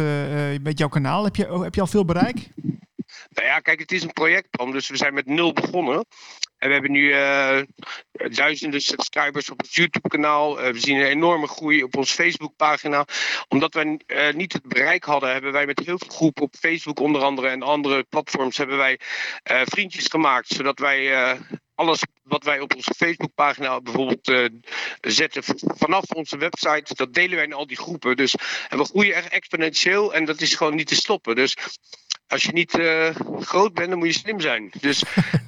[0.63, 1.25] met jouw kanaal?
[1.25, 2.49] Heb je, heb je al veel bereik?
[3.29, 6.07] Nou ja, kijk, het is een projectplan, dus we zijn met nul begonnen.
[6.57, 7.11] En we hebben nu
[8.31, 10.57] duizenden subscribers op het YouTube-kanaal.
[10.57, 13.05] we zien een enorme groei op onze Facebook-pagina.
[13.49, 13.99] Omdat wij
[14.35, 17.63] niet het bereik hadden, hebben wij met heel veel groepen op Facebook onder andere en
[17.63, 19.01] andere platforms hebben wij
[19.65, 20.49] vriendjes gemaakt.
[20.49, 21.37] Zodat wij
[21.79, 24.49] alles wat wij op onze Facebookpagina bijvoorbeeld uh,
[25.01, 25.43] zetten
[25.77, 28.17] vanaf onze website, dat delen wij in al die groepen.
[28.17, 28.35] Dus
[28.69, 31.35] en we groeien echt exponentieel en dat is gewoon niet te stoppen.
[31.35, 31.57] Dus
[32.27, 33.11] als je niet uh,
[33.41, 34.73] groot bent, dan moet je slim zijn.
[34.81, 35.03] Dus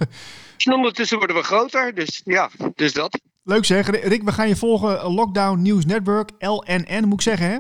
[0.65, 1.95] en ondertussen worden we groter.
[1.95, 3.21] Dus ja, dus dat.
[3.45, 3.87] Leuk zeg.
[3.87, 5.13] Rick, we gaan je volgen.
[5.13, 7.59] Lockdown News Network, LNN moet ik zeggen hè?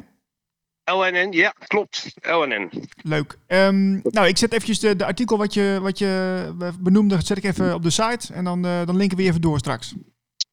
[0.92, 2.06] LNN, ja, klopt.
[2.20, 2.70] LNN.
[3.02, 3.38] Leuk.
[3.48, 7.44] Um, nou, ik zet eventjes de, de, artikel wat je, wat je benoemde, zet ik
[7.44, 9.94] even op de site en dan, uh, dan linken we even door straks.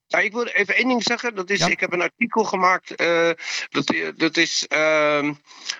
[0.07, 1.35] Ja, ik wil even één ding zeggen.
[1.35, 3.01] Dat is, Ik heb een artikel gemaakt.
[3.01, 3.29] Uh,
[3.69, 5.31] dat, dat is uh,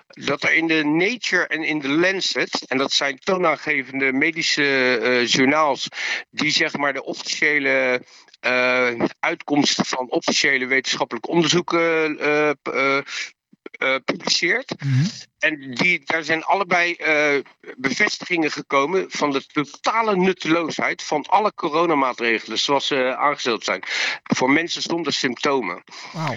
[0.08, 5.28] dat er in de Nature en in de Lancet, en dat zijn toonaangevende medische uh,
[5.28, 5.88] journaals,
[6.30, 8.02] die zeg maar de officiële
[9.20, 12.18] uitkomsten van officiële wetenschappelijke onderzoeken
[13.78, 14.74] uh, publiceert.
[14.84, 15.06] Mhm.
[15.40, 17.44] En die, daar zijn allebei uh,
[17.78, 23.84] bevestigingen gekomen van de totale nutteloosheid van alle coronamaatregelen zoals ze aangesteld zijn.
[24.24, 25.84] Voor mensen zonder symptomen.
[26.12, 26.36] Wow.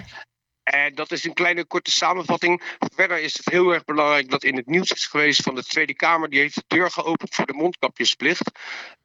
[0.71, 2.63] En dat is een kleine korte samenvatting.
[2.95, 5.95] Verder is het heel erg belangrijk dat in het nieuws is geweest van de Tweede
[5.95, 6.31] Kamer.
[6.31, 8.51] Die heeft de deur geopend voor de mondkapjesplicht.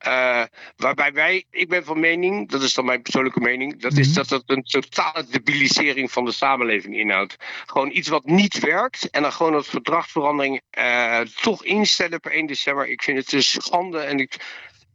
[0.08, 0.44] Uh,
[0.76, 4.16] waarbij wij, ik ben van mening, dat is dan mijn persoonlijke mening, dat is mhm.
[4.16, 7.36] dat dat een totale debilisering van de samenleving inhoudt.
[7.66, 12.46] Gewoon iets wat niet werkt en dan gewoon als verdragsverandering uh, toch instellen per 1
[12.46, 12.88] december.
[12.88, 14.38] Ik vind het een schande en ik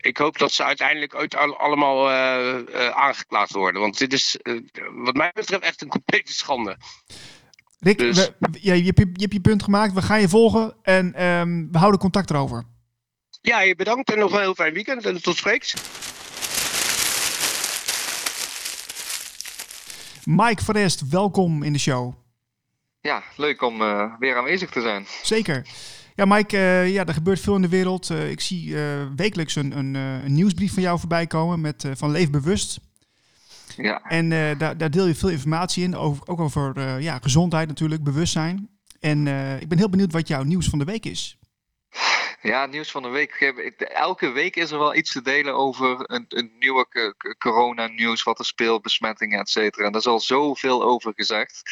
[0.01, 3.81] ik hoop dat ze uiteindelijk uit allemaal uh, uh, aangeklaagd worden.
[3.81, 4.61] Want dit is, uh,
[4.93, 6.77] wat mij betreft, echt een complete schande.
[7.79, 8.31] Rick, dus...
[8.39, 9.93] we, ja, je, hebt je, je, hebt je punt gemaakt.
[9.93, 12.65] We gaan je volgen en um, we houden contact erover.
[13.41, 15.75] Ja, je bedankt en nog een heel fijn weekend en tot spreeks.
[20.25, 22.15] Mike Forest, welkom in de show.
[23.01, 23.79] Ja, leuk om
[24.19, 25.07] weer aanwezig te zijn.
[25.23, 25.67] Zeker.
[26.21, 28.11] Ja, Mike, uh, ja, er gebeurt veel in de wereld.
[28.11, 28.83] Uh, ik zie uh,
[29.17, 32.81] wekelijks een, een, een, nieuwsbrief van jou voorbij komen met, van Leef Bewust.
[33.77, 34.03] Ja.
[34.03, 34.29] En
[34.59, 38.69] daar, daar, deel je veel informatie in, over, ook over ja, gezondheid natuurlijk, bewustzijn.
[38.99, 39.27] En
[39.61, 41.39] ik ben heel benieuwd wat jouw nieuws van de week is.
[42.43, 43.33] Ja, nieuws van de week.
[43.79, 48.45] Elke week is er wel iets te delen over een, een nieuwe corona-nieuws, wat er
[48.45, 49.85] speelt, besmettingen, et cetera.
[49.85, 51.63] En daar is al zoveel over gezegd.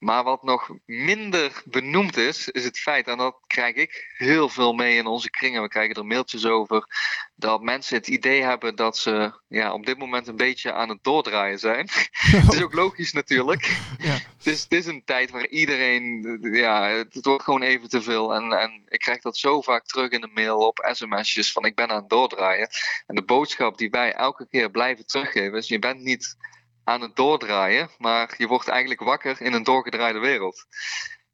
[0.00, 4.72] Maar wat nog minder benoemd is, is het feit, en dat krijg ik heel veel
[4.72, 6.86] mee in onze kringen, we krijgen er mailtjes over,
[7.34, 11.04] dat mensen het idee hebben dat ze ja, op dit moment een beetje aan het
[11.04, 11.88] doordraaien zijn.
[12.12, 13.68] het is ook logisch natuurlijk.
[13.98, 14.12] Ja.
[14.12, 18.34] Het, is, het is een tijd waar iedereen, ja, het wordt gewoon even te veel.
[18.34, 21.74] En, en ik krijg dat zo vaak terug in de mail op sms'jes van ik
[21.74, 22.68] ben aan het doordraaien.
[23.06, 26.36] En de boodschap die wij elke keer blijven teruggeven is, je bent niet
[26.90, 30.66] aan het doordraaien, maar je wordt eigenlijk wakker in een doorgedraaide wereld.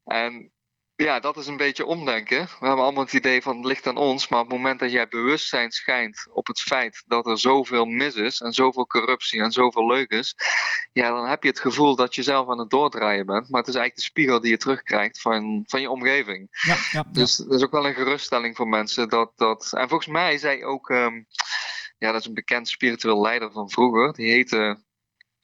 [0.04, 0.52] En
[0.96, 2.44] ja, dat is een beetje omdenken.
[2.44, 4.92] We hebben allemaal het idee van het ligt aan ons, maar op het moment dat
[4.92, 9.52] jij bewustzijn schijnt op het feit dat er zoveel mis is en zoveel corruptie en
[9.52, 10.34] zoveel leugens,
[10.92, 13.68] ja, dan heb je het gevoel dat je zelf aan het doordraaien bent, maar het
[13.68, 16.48] is eigenlijk de spiegel die je terugkrijgt van, van je omgeving.
[16.50, 19.08] Ja, ja, Dus dat is ook wel een geruststelling voor mensen.
[19.08, 19.72] Dat, dat...
[19.72, 21.26] En volgens mij zei ook, um,
[21.98, 24.84] ja, dat is een bekend spiritueel leider van vroeger, die heette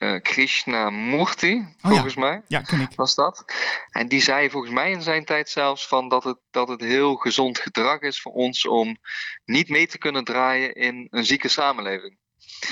[0.03, 2.43] uh, Krishnamurti, oh, volgens mij.
[2.49, 2.89] Ja, ken ik.
[2.95, 3.45] Was dat.
[3.91, 7.15] En die zei volgens mij in zijn tijd zelfs van dat het, dat het heel
[7.15, 8.97] gezond gedrag is voor ons om
[9.45, 12.19] niet mee te kunnen draaien in een zieke samenleving.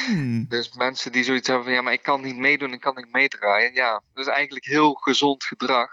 [0.07, 0.49] Hmm.
[0.49, 3.13] Dus mensen die zoiets hebben van ja, maar ik kan niet meedoen, ik kan niet
[3.13, 3.75] meedraaien.
[3.75, 5.91] Ja, dat is eigenlijk heel gezond gedrag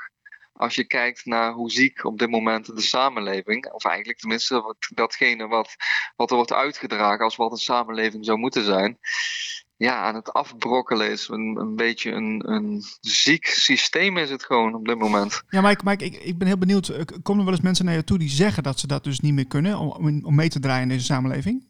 [0.53, 4.77] als je kijkt naar hoe ziek op dit moment de samenleving, of eigenlijk tenminste wat,
[4.93, 5.75] datgene wat,
[6.15, 8.99] wat er wordt uitgedragen als wat een samenleving zou moeten zijn,
[9.77, 11.27] ja, aan het afbrokkelen is.
[11.27, 15.41] Een, een beetje een, een ziek systeem is het gewoon op dit moment.
[15.49, 16.87] Ja, Mike, Mike ik, ik ben heel benieuwd.
[16.87, 19.19] Eh, komen er wel eens mensen naar je toe die zeggen dat ze dat dus
[19.19, 21.65] niet meer kunnen om, om mee te draaien in deze samenleving?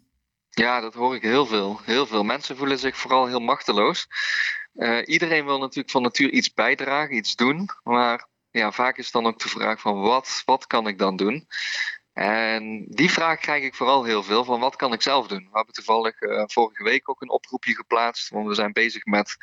[0.50, 1.80] Ja, dat hoor ik heel veel.
[1.84, 4.08] Heel veel mensen voelen zich vooral heel machteloos.
[4.76, 7.70] Uh, iedereen wil natuurlijk van natuur iets bijdragen, iets doen.
[7.84, 11.48] Maar ja, vaak is dan ook de vraag van wat, wat kan ik dan doen?
[12.18, 15.44] En die vraag krijg ik vooral heel veel van wat kan ik zelf doen?
[15.52, 19.36] We hebben toevallig uh, vorige week ook een oproepje geplaatst, want we zijn bezig met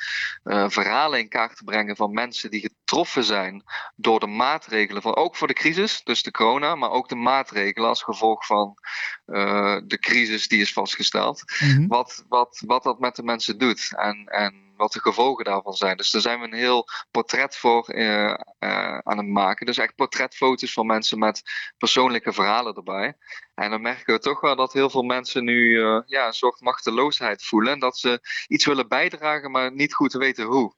[0.44, 3.64] uh, verhalen in kaart te brengen van mensen die getroffen zijn
[3.96, 7.88] door de maatregelen van ook voor de crisis, dus de corona, maar ook de maatregelen
[7.88, 8.78] als gevolg van
[9.26, 11.42] uh, de crisis die is vastgesteld.
[11.60, 11.87] Mm -hmm.
[11.88, 15.96] wat, wat, wat dat met de mensen doet en, en wat de gevolgen daarvan zijn.
[15.96, 19.66] Dus daar zijn we een heel portret voor uh, uh, aan het maken.
[19.66, 21.42] Dus echt portretfoto's van mensen met
[21.78, 23.16] persoonlijke verhalen erbij.
[23.54, 26.60] En dan merken we toch wel dat heel veel mensen nu uh, ja, een soort
[26.60, 27.72] machteloosheid voelen.
[27.72, 30.74] En dat ze iets willen bijdragen, maar niet goed weten hoe.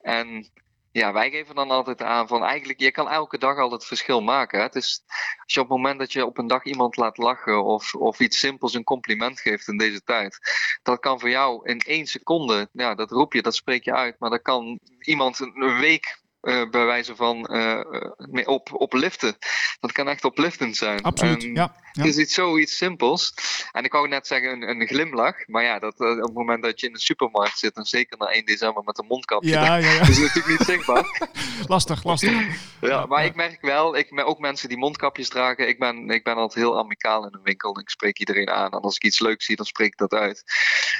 [0.00, 0.50] En
[0.96, 4.20] ja, wij geven dan altijd aan van eigenlijk, je kan elke dag al het verschil
[4.20, 4.62] maken.
[4.62, 5.02] Het is,
[5.44, 8.20] als je op het moment dat je op een dag iemand laat lachen of, of
[8.20, 10.38] iets simpels een compliment geeft in deze tijd,
[10.82, 14.18] dat kan voor jou in één seconde, ja, dat roep je, dat spreek je uit,
[14.18, 19.36] maar dat kan iemand een week uh, bij wijze van uh, op, opliften.
[19.80, 21.02] Dat kan echt opliftend zijn.
[21.02, 22.02] Absoluut, en ja, ja.
[22.02, 23.34] Het is iets zoiets simpels.
[23.72, 25.46] En ik wou net zeggen een, een glimlach.
[25.46, 28.18] Maar ja, dat, uh, op het moment dat je in een supermarkt zit, en zeker
[28.18, 30.00] na 1 december met een mondkapje, ja, ja, ja.
[30.00, 31.28] is natuurlijk niet zichtbaar.
[31.74, 32.58] lastig, lastig.
[32.80, 36.34] ja, maar ik merk wel, ik, ook mensen die mondkapjes dragen, ik ben, ik ben
[36.34, 37.78] altijd heel amicaal in een winkel.
[37.78, 38.70] Ik spreek iedereen aan.
[38.70, 40.44] En als ik iets leuks zie, dan spreek ik dat uit.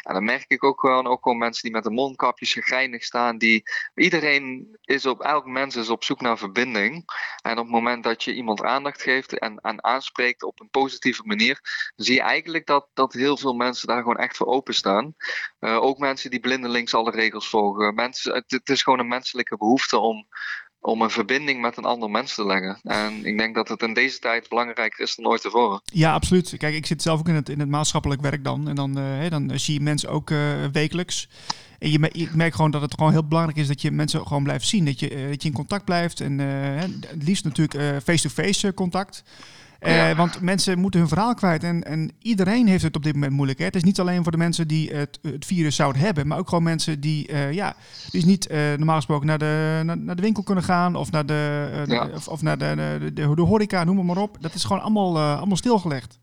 [0.03, 3.39] En dan merk ik ook gewoon, ook gewoon mensen die met een mondkapje gegrijnig staan,
[3.39, 3.63] die
[3.95, 7.05] iedereen is op elk mens is op zoek naar verbinding.
[7.43, 11.61] En op het moment dat je iemand aandacht geeft en, aanspreekt op een positieve manier,
[11.97, 15.15] zie je eigenlijk dat, dat heel veel mensen daar gewoon echt voor openstaan.
[15.61, 17.95] Uh, ook mensen die blindelings alle regels volgen.
[17.95, 20.27] Mensen, het is gewoon een menselijke behoefte om,
[20.87, 22.79] om een verbinding met een ander mens te leggen.
[22.83, 25.81] En ik denk dat het in deze tijd belangrijker is dan ooit tevoren.
[25.85, 26.55] Ja, absoluut.
[26.57, 28.69] Kijk, ik zit zelf ook in het, in het maatschappelijk werk dan.
[28.69, 31.29] En dan, uh, dan zie je mensen ook uh, wekelijks.
[31.79, 34.43] En je, je merkt gewoon dat het gewoon heel belangrijk is dat je mensen gewoon
[34.43, 34.85] blijft zien.
[34.85, 36.21] Dat je, uh, dat je in contact blijft.
[36.21, 39.23] En het liefst natuurlijk face-to-face -face contact.
[39.81, 40.11] Ja.
[40.11, 41.65] Uh, want mensen moeten hun verhaal kwijt.
[41.65, 43.59] En, en iedereen heeft het op dit moment moeilijk.
[43.59, 43.65] Hè?
[43.65, 46.49] Het is niet alleen voor de mensen die het, het virus zouden hebben, maar ook
[46.49, 47.77] gewoon mensen die, uh, ja,
[48.11, 51.27] dus niet uh, normaal gesproken naar de, naar, naar, de winkel kunnen gaan of naar
[51.27, 52.09] de, ja.
[52.15, 54.37] of, of, naar de, de, de, horeca, noem maar op.
[54.41, 56.19] Dat is gewoon allemaal, allemaal stilgelegd.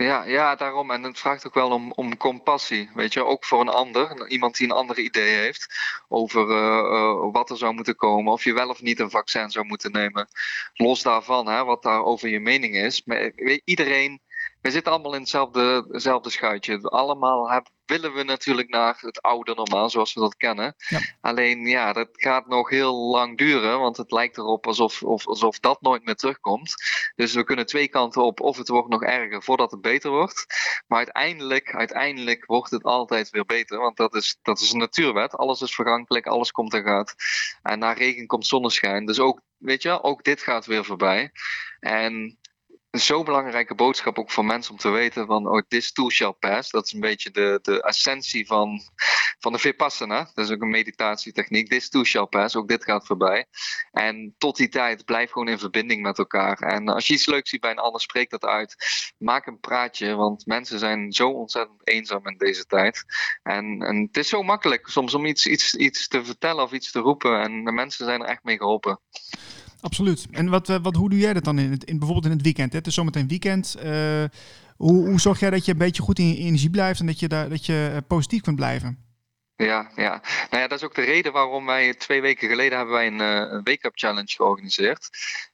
[0.00, 0.90] Ja, ja, daarom.
[0.90, 2.90] En het vraagt ook wel om, om compassie.
[2.94, 4.28] Weet je, ook voor een ander.
[4.28, 5.66] Iemand die een andere idee heeft
[6.08, 8.32] over uh, uh, wat er zou moeten komen.
[8.32, 10.28] Of je wel of niet een vaccin zou moeten nemen.
[10.74, 13.04] Los daarvan, hè, wat daar over je mening is.
[13.04, 14.20] Maar, weet, iedereen
[14.62, 16.80] we zitten allemaal in hetzelfde, hetzelfde schuitje.
[16.80, 20.74] Allemaal willen we natuurlijk naar het oude normaal, zoals we dat kennen.
[20.88, 21.00] Ja.
[21.20, 25.58] Alleen ja, dat gaat nog heel lang duren, want het lijkt erop alsof, of, alsof
[25.58, 26.74] dat nooit meer terugkomt.
[27.16, 30.46] Dus we kunnen twee kanten op, of het wordt nog erger voordat het beter wordt.
[30.86, 35.36] Maar uiteindelijk, uiteindelijk wordt het altijd weer beter, want dat is, dat is een natuurwet.
[35.36, 37.14] Alles is vergankelijk, alles komt en gaat.
[37.62, 39.06] En na regen komt zonneschijn.
[39.06, 41.32] Dus ook, weet je, ook dit gaat weer voorbij.
[41.80, 42.38] En
[42.90, 46.70] zo'n belangrijke boodschap ook voor mensen om te weten van oh, this too shall pass.
[46.70, 48.80] Dat is een beetje de, de essentie van,
[49.38, 50.30] van de Vipassana.
[50.34, 51.68] Dat is ook een meditatietechniek.
[51.68, 52.56] This too shall pass.
[52.56, 53.46] Ook dit gaat voorbij.
[53.92, 56.58] En tot die tijd blijf gewoon in verbinding met elkaar.
[56.58, 58.76] En als je iets leuks ziet bij een ander, spreek dat uit.
[59.18, 63.04] Maak een praatje, want mensen zijn zo ontzettend eenzaam in deze tijd.
[63.42, 66.90] En, en het is zo makkelijk soms om iets, iets, iets te vertellen of iets
[66.90, 67.40] te roepen.
[67.40, 69.00] En de mensen zijn er echt mee geholpen.
[69.80, 70.26] Absoluut.
[70.30, 72.72] En wat, wat, hoe doe jij dat dan in, het, in bijvoorbeeld in het weekend?
[72.72, 73.76] Het is zometeen weekend.
[73.84, 74.24] Uh,
[74.76, 77.20] hoe, hoe zorg jij dat je een beetje goed in je energie blijft en dat
[77.20, 78.98] je, daar, dat je positief kunt blijven?
[79.60, 80.22] Ja, ja.
[80.50, 83.20] Nou ja, dat is ook de reden waarom wij twee weken geleden hebben wij een,
[83.20, 85.08] uh, wake-up challenge georganiseerd.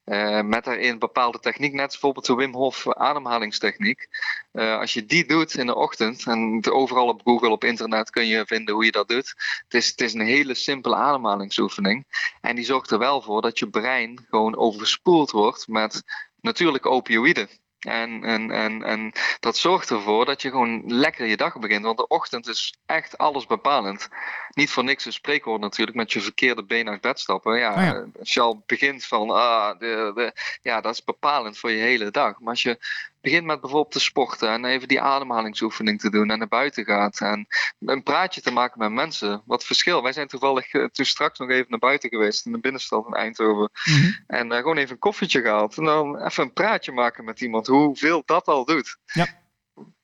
[0.04, 4.08] Uh, met daarin bepaalde techniek, net bijvoorbeeld de Wim Hof ademhalingstechniek.
[4.52, 8.26] Uh, als je die doet in de ochtend, en overal op Google, op internet kun
[8.26, 9.34] je vinden hoe je dat doet.
[9.64, 12.06] Het is, het is een hele simpele ademhalingsoefening.
[12.40, 16.02] En die zorgt er wel voor dat je brein gewoon overspoeld wordt met
[16.40, 17.48] natuurlijke opioïden.
[17.86, 21.84] En, en, en, en dat zorgt ervoor dat je gewoon lekker je dag begint.
[21.84, 24.08] Want de ochtend is echt alles bepalend.
[24.50, 27.58] Niet voor niks een spreekwoord natuurlijk met je verkeerde been uit bed stappen.
[27.58, 28.04] Ja, Oh ja.
[28.18, 32.10] Als je al begint van, ah, de, de, ja, dat is bepalend voor je hele
[32.10, 32.40] dag.
[32.40, 32.78] Maar als je
[33.26, 37.20] begint met bijvoorbeeld te sporten en even die ademhalingsoefening te doen en naar buiten gaat
[37.20, 37.46] en
[37.78, 39.42] een praatje te maken met mensen.
[39.46, 40.02] Wat verschil.
[40.02, 43.12] Wij zijn toevallig uh, toen straks nog even naar buiten geweest in de binnenstad in
[43.12, 43.70] Eindhoven.
[43.84, 44.12] Mhm.
[44.26, 47.66] En uh, gewoon even een koffietje gehaald en dan even een praatje maken met iemand.
[47.66, 48.98] Hoeveel dat al doet.
[49.04, 49.44] Ja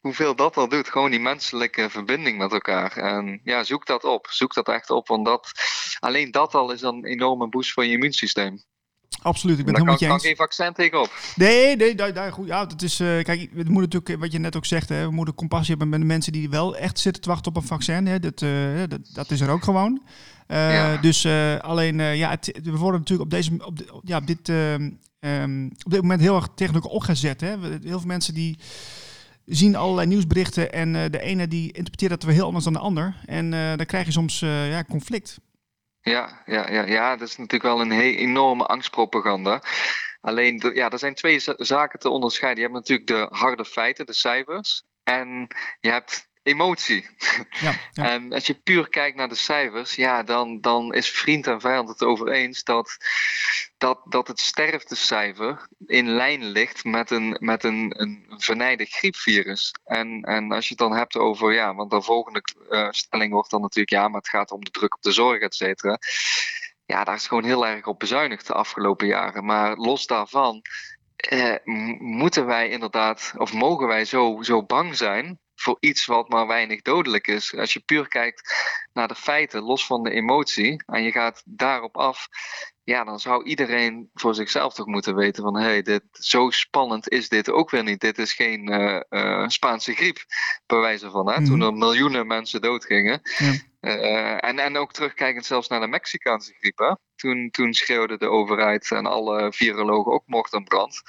[0.00, 0.88] hoeveel dat al doet.
[0.88, 2.96] Gewoon die menselijke verbinding met elkaar.
[2.96, 4.26] En ja, zoek dat op.
[4.30, 5.08] Zoek dat echt op.
[5.08, 5.52] Want dat,
[5.98, 8.62] alleen dat al is dan een enorme boost voor je immuunsysteem.
[9.22, 10.22] Absoluut, ik ben helemaal met je eens.
[10.22, 11.10] geen vaccin tegenop.
[11.34, 12.46] Nee, nee, daar, daar, goed.
[12.46, 15.10] Ja, dat is, uh, kijk, we moeten natuurlijk, wat je net ook zegt, hè, we
[15.10, 18.06] moeten compassie hebben met de mensen die wel echt zitten te wachten op een vaccin.
[18.06, 18.18] Hè.
[18.18, 20.02] Dat, uh, dat, dat is er ook gewoon.
[20.48, 20.96] Uh, ja.
[20.96, 21.26] Dus
[21.60, 25.90] alleen, ja, het, we worden natuurlijk op, deze, op, de, ja, op, dit, um, op
[25.90, 27.40] dit moment heel erg tegen opgezet.
[27.40, 27.48] Hè.
[27.82, 28.58] Heel veel mensen die
[29.46, 33.16] zien allerlei nieuwsberichten en de ene die interpreteert dat weer heel anders dan de ander.
[33.26, 35.38] En dan krijg je soms ja, conflict.
[36.02, 39.62] Ja, ja, ja, ja, dat is natuurlijk wel een enorme angstpropaganda.
[40.20, 42.62] Alleen, ja, er zijn twee zaken te onderscheiden.
[42.62, 44.84] Je hebt natuurlijk de harde feiten, de cijfers.
[45.02, 45.48] En
[45.80, 47.06] je hebt emotie.
[47.60, 51.60] Ja, En als je puur kijkt naar de cijfers, ja, dan, dan is vriend en
[51.60, 52.96] vijand het over eens dat,
[53.82, 59.74] dat, dat het sterftecijfer in lijn ligt met een, met een, een venijnig griepvirus.
[59.84, 63.50] En, en als je het dan hebt over, ja, want de volgende uh, stelling wordt
[63.50, 65.98] dan natuurlijk, ja, maar het gaat om de druk op de zorg, et cetera.
[66.84, 69.44] Ja, daar is gewoon heel erg op bezuinigd de afgelopen jaren.
[69.44, 70.62] Maar los daarvan,
[71.16, 71.54] eh,
[71.98, 76.82] moeten wij inderdaad, of mogen wij zo, zo bang zijn voor iets wat maar weinig
[76.82, 77.56] dodelijk is.
[77.56, 78.54] Als je puur kijkt
[78.92, 82.28] naar de feiten, los van de emotie, en je gaat daarop af,
[82.84, 87.08] ja, dan zou iedereen voor zichzelf toch moeten weten van hé, hey, dit, zo spannend
[87.08, 88.00] is dit ook weer niet.
[88.00, 90.24] Dit is geen uh, uh, Spaanse griep,
[90.66, 91.66] bij wijze van, hè, toen mhm.
[91.66, 93.20] er miljoenen mensen doodgingen.
[93.38, 93.52] Ja.
[93.80, 96.78] Uh, en, en ook terugkijkend zelfs naar de Mexicaanse griep.
[96.78, 96.94] Hè?
[97.14, 101.02] Toen, toen schreeuwde de overheid en alle virologen ook mocht en brand.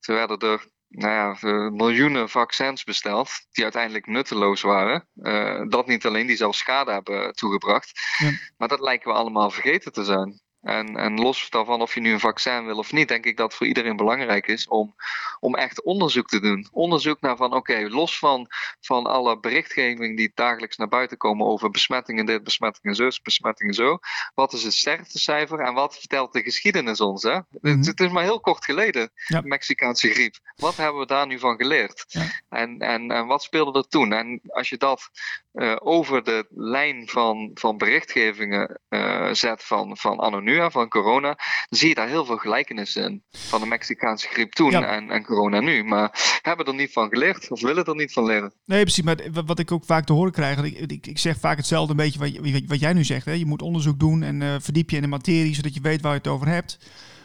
[0.00, 5.08] Toen werden er nou ja, miljoenen vaccins besteld, die uiteindelijk nutteloos waren.
[5.14, 7.92] Uh, dat niet alleen, die zelfs schade hebben toegebracht.
[8.18, 8.30] Ja.
[8.56, 10.42] Maar dat lijken we allemaal vergeten te zijn.
[10.64, 13.46] En, en los daarvan of je nu een vaccin wil of niet, denk ik dat
[13.46, 14.94] het voor iedereen belangrijk is om,
[15.40, 16.68] om echt onderzoek te doen.
[16.72, 18.46] Onderzoek naar van oké, los van,
[18.80, 23.98] van alle berichtgeving die dagelijks naar buiten komen over besmettingen dit, besmettingen zo, besmettingen zo.
[24.34, 27.22] Wat is het sterftecijfer en wat vertelt de geschiedenis ons?
[27.22, 27.38] Hè?
[27.60, 27.82] Mhm.
[27.82, 30.36] het, is maar heel kort geleden, de Mexicaanse griep.
[30.56, 32.04] Wat hebben we daar nu van geleerd?
[32.08, 32.26] Ja.
[32.48, 34.12] En, en, en wat speelde er toen?
[34.12, 35.10] En als je dat
[35.54, 41.28] uh, over de lijn van, van berichtgevingen uh, zet van, van anoniem, van corona,
[41.68, 43.22] dan zie je daar heel veel gelijkenissen in.
[43.30, 45.84] Van de Mexicaanse griep toen en, en corona nu.
[45.84, 48.52] Maar hebben er niet van geleerd of willen er niet van leren.
[48.64, 49.04] Nee, precies.
[49.04, 51.96] Maar wat ik ook vaak te horen krijg, ik, ik, ik zeg vaak hetzelfde een
[51.96, 53.24] beetje wat, wat jij nu zegt.
[53.24, 53.32] Hè?
[53.32, 56.12] Je moet onderzoek doen en uh, verdiep je in de materie, zodat je weet waar
[56.12, 56.78] je het over hebt.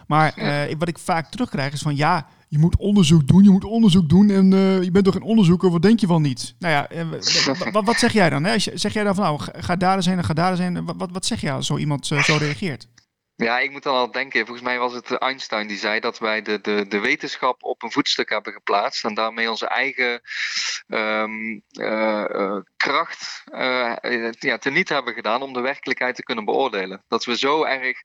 [0.08, 0.34] Maar
[0.78, 4.30] wat ik vaak terugkrijg is van ja, je moet onderzoek doen, je moet onderzoek doen
[4.30, 6.56] en uh, je bent toch een onderzoeker, wat denk je van niet?
[6.60, 7.06] Nou ja,
[7.72, 8.44] wat, wat, zeg jij dan?
[8.44, 8.60] Hè?
[8.60, 10.86] Zeg jij dan van nou, ga daar zijn en ga daar zijn?
[10.86, 12.88] Wat, wat, zeg je als zo iemand uh, zo reageert?
[13.44, 16.42] Ja, ik moet dan al denken, volgens mij was het Einstein die zei dat wij
[16.42, 20.22] de, de, de wetenschap op een voetstuk hebben geplaatst en daarmee onze eigen
[20.88, 21.64] um,
[22.78, 23.44] kracht
[24.40, 27.04] ja, teniet hebben gedaan om de werkelijkheid te kunnen beoordelen.
[27.08, 27.98] Dat we zo erg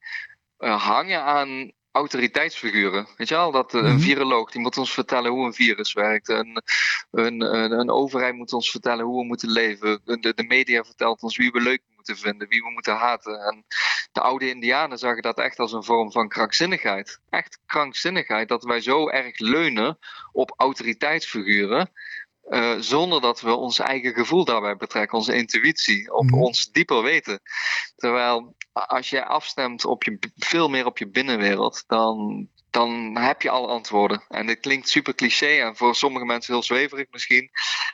[0.58, 3.06] hangen aan autoriteitsfiguren.
[3.16, 3.98] Weet je wel, dat eh, een mhm.
[3.98, 6.28] viroloog die moet ons vertellen hoe een virus werkt.
[6.28, 6.62] Een,
[7.10, 10.00] een, een, overheid moet ons vertellen hoe we moeten leven.
[10.04, 13.40] De, de media vertelt ons wie we leuk moeten vinden, wie we moeten haten.
[13.40, 13.64] En
[14.12, 17.20] de oude Indianen zagen dat echt als een vorm van krankzinnigheid.
[17.30, 19.98] Echt krankzinnigheid dat wij zo erg leunen
[20.32, 21.90] op autoriteitsfiguren.
[22.48, 26.42] Uh, zonder dat we ons eigen gevoel daarbij betrekken, onze intuïtie, op mhm.
[26.42, 27.40] ons dieper weten.
[27.96, 33.50] Terwijl als je afstemt op je, veel meer op je binnenwereld, dan, dan heb je
[33.50, 34.22] alle antwoorden.
[34.28, 37.50] En dit klinkt super cliché en voor sommige mensen heel zweverig misschien,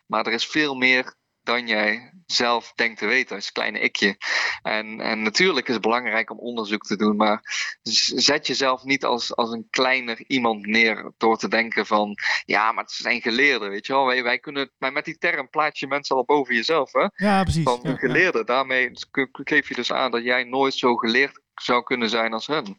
[0.07, 4.17] maar er is veel meer dan jij zelf denkt te weten als kleine ikje.
[4.63, 7.41] En, en natuurlijk is het belangrijk om onderzoek te doen, maar
[7.83, 12.85] zet jezelf niet als, als een kleiner iemand neer door te denken van, ja, maar
[12.85, 14.07] het zijn geleerden, weet je wel.
[14.07, 17.07] Wij, wij kunnen, maar met die term plaats je mensen al boven jezelf, hè?
[17.15, 17.65] Ja, precies.
[17.65, 18.45] Van een geleerde.
[18.45, 18.91] Daarmee
[19.33, 22.79] geef je dus aan dat jij nooit zo geleerd zou kunnen zijn als hun.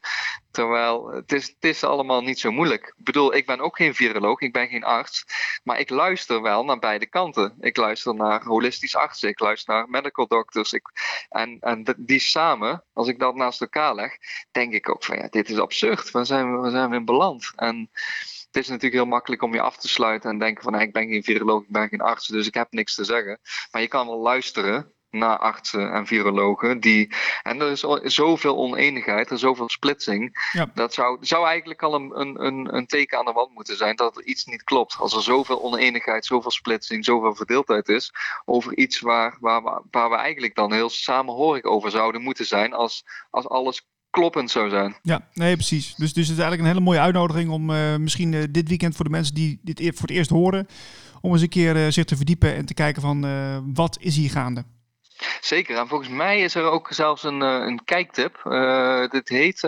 [0.52, 2.94] Terwijl het is, het is allemaal niet zo moeilijk.
[2.98, 5.26] Ik bedoel, ik ben ook geen viroloog, ik ben geen arts.
[5.64, 7.56] Maar ik luister wel naar beide kanten.
[7.60, 10.74] Ik luister naar holistisch artsen, ik luister naar medical doctors.
[10.74, 10.90] Ik,
[11.30, 14.18] en, en die samen, als ik dat naast elkaar leg,
[14.52, 16.12] denk ik ook van ja, dit is absurd.
[16.12, 17.52] Waar zijn we, zijn we in beland?
[17.56, 17.90] En
[18.52, 21.08] het is natuurlijk heel makkelijk om je af te sluiten en denken van ik ben
[21.08, 23.40] geen viroloog, ik ben geen arts, dus ik heb niks te zeggen.
[23.72, 26.80] Maar je kan wel luisteren naar artsen en virologen.
[26.80, 30.50] Die, en er is zoveel oneenigheid, er is zoveel splitsing.
[30.52, 30.72] Ja.
[30.74, 34.18] Dat zou, zou eigenlijk al een, een, een teken aan de wand moeten zijn dat
[34.18, 34.96] er iets niet klopt.
[35.00, 38.14] Als er zoveel oneenigheid, zoveel splitsing, zoveel verdeeldheid is
[38.46, 42.74] over iets waar, waar, we, waar we eigenlijk dan heel samenhorig over zouden moeten zijn
[42.74, 44.96] als, als alles kloppend zou zijn.
[45.02, 45.96] Ja, nee, precies.
[45.96, 48.96] Dus, dus het is eigenlijk een hele mooie uitnodiging om uh, misschien uh, dit weekend
[48.96, 50.68] voor de mensen die dit voor het eerst horen,
[51.22, 53.26] om eens een keer uh, zich te verdiepen en te kijken van
[53.74, 54.64] wat is hier gaande.
[55.42, 58.42] Zeker, en volgens mij is er ook zelfs een, een kijktip.
[59.10, 59.60] dit heet,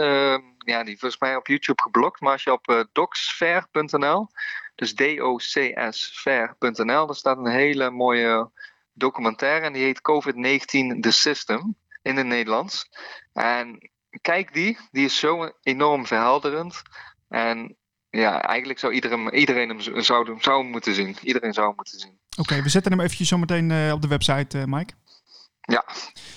[0.57, 4.27] ja, die volgens mij op YouTube geblokt, maar als je op docsfair.nl,
[4.75, 8.51] dus D-O-C-S-fair.nl, daar staat een hele mooie
[8.93, 12.89] documentaire en die heet COVID-19 The System in het Nederlands.
[13.33, 13.89] En
[14.21, 16.81] kijk die, die is zo enorm verhelderend.
[17.29, 17.75] En
[18.09, 21.15] ja, eigenlijk zou iedereen, iedereen hem zou, zou moeten zien.
[21.21, 22.19] Iedereen zou hem moeten zien.
[22.37, 24.93] Oké, we zetten hem eventjes zometeen uh, op de website, uh, Mike.
[25.65, 25.83] Ja,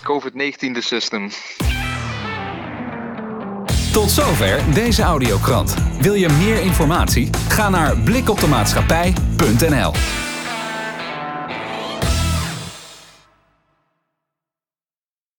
[0.02, 1.30] COVID-19 The System.
[3.92, 5.74] Tot zover deze audiokrant.
[6.00, 7.30] Wil je meer informatie?
[7.48, 9.92] Ga naar blikoptemaatschappij.nl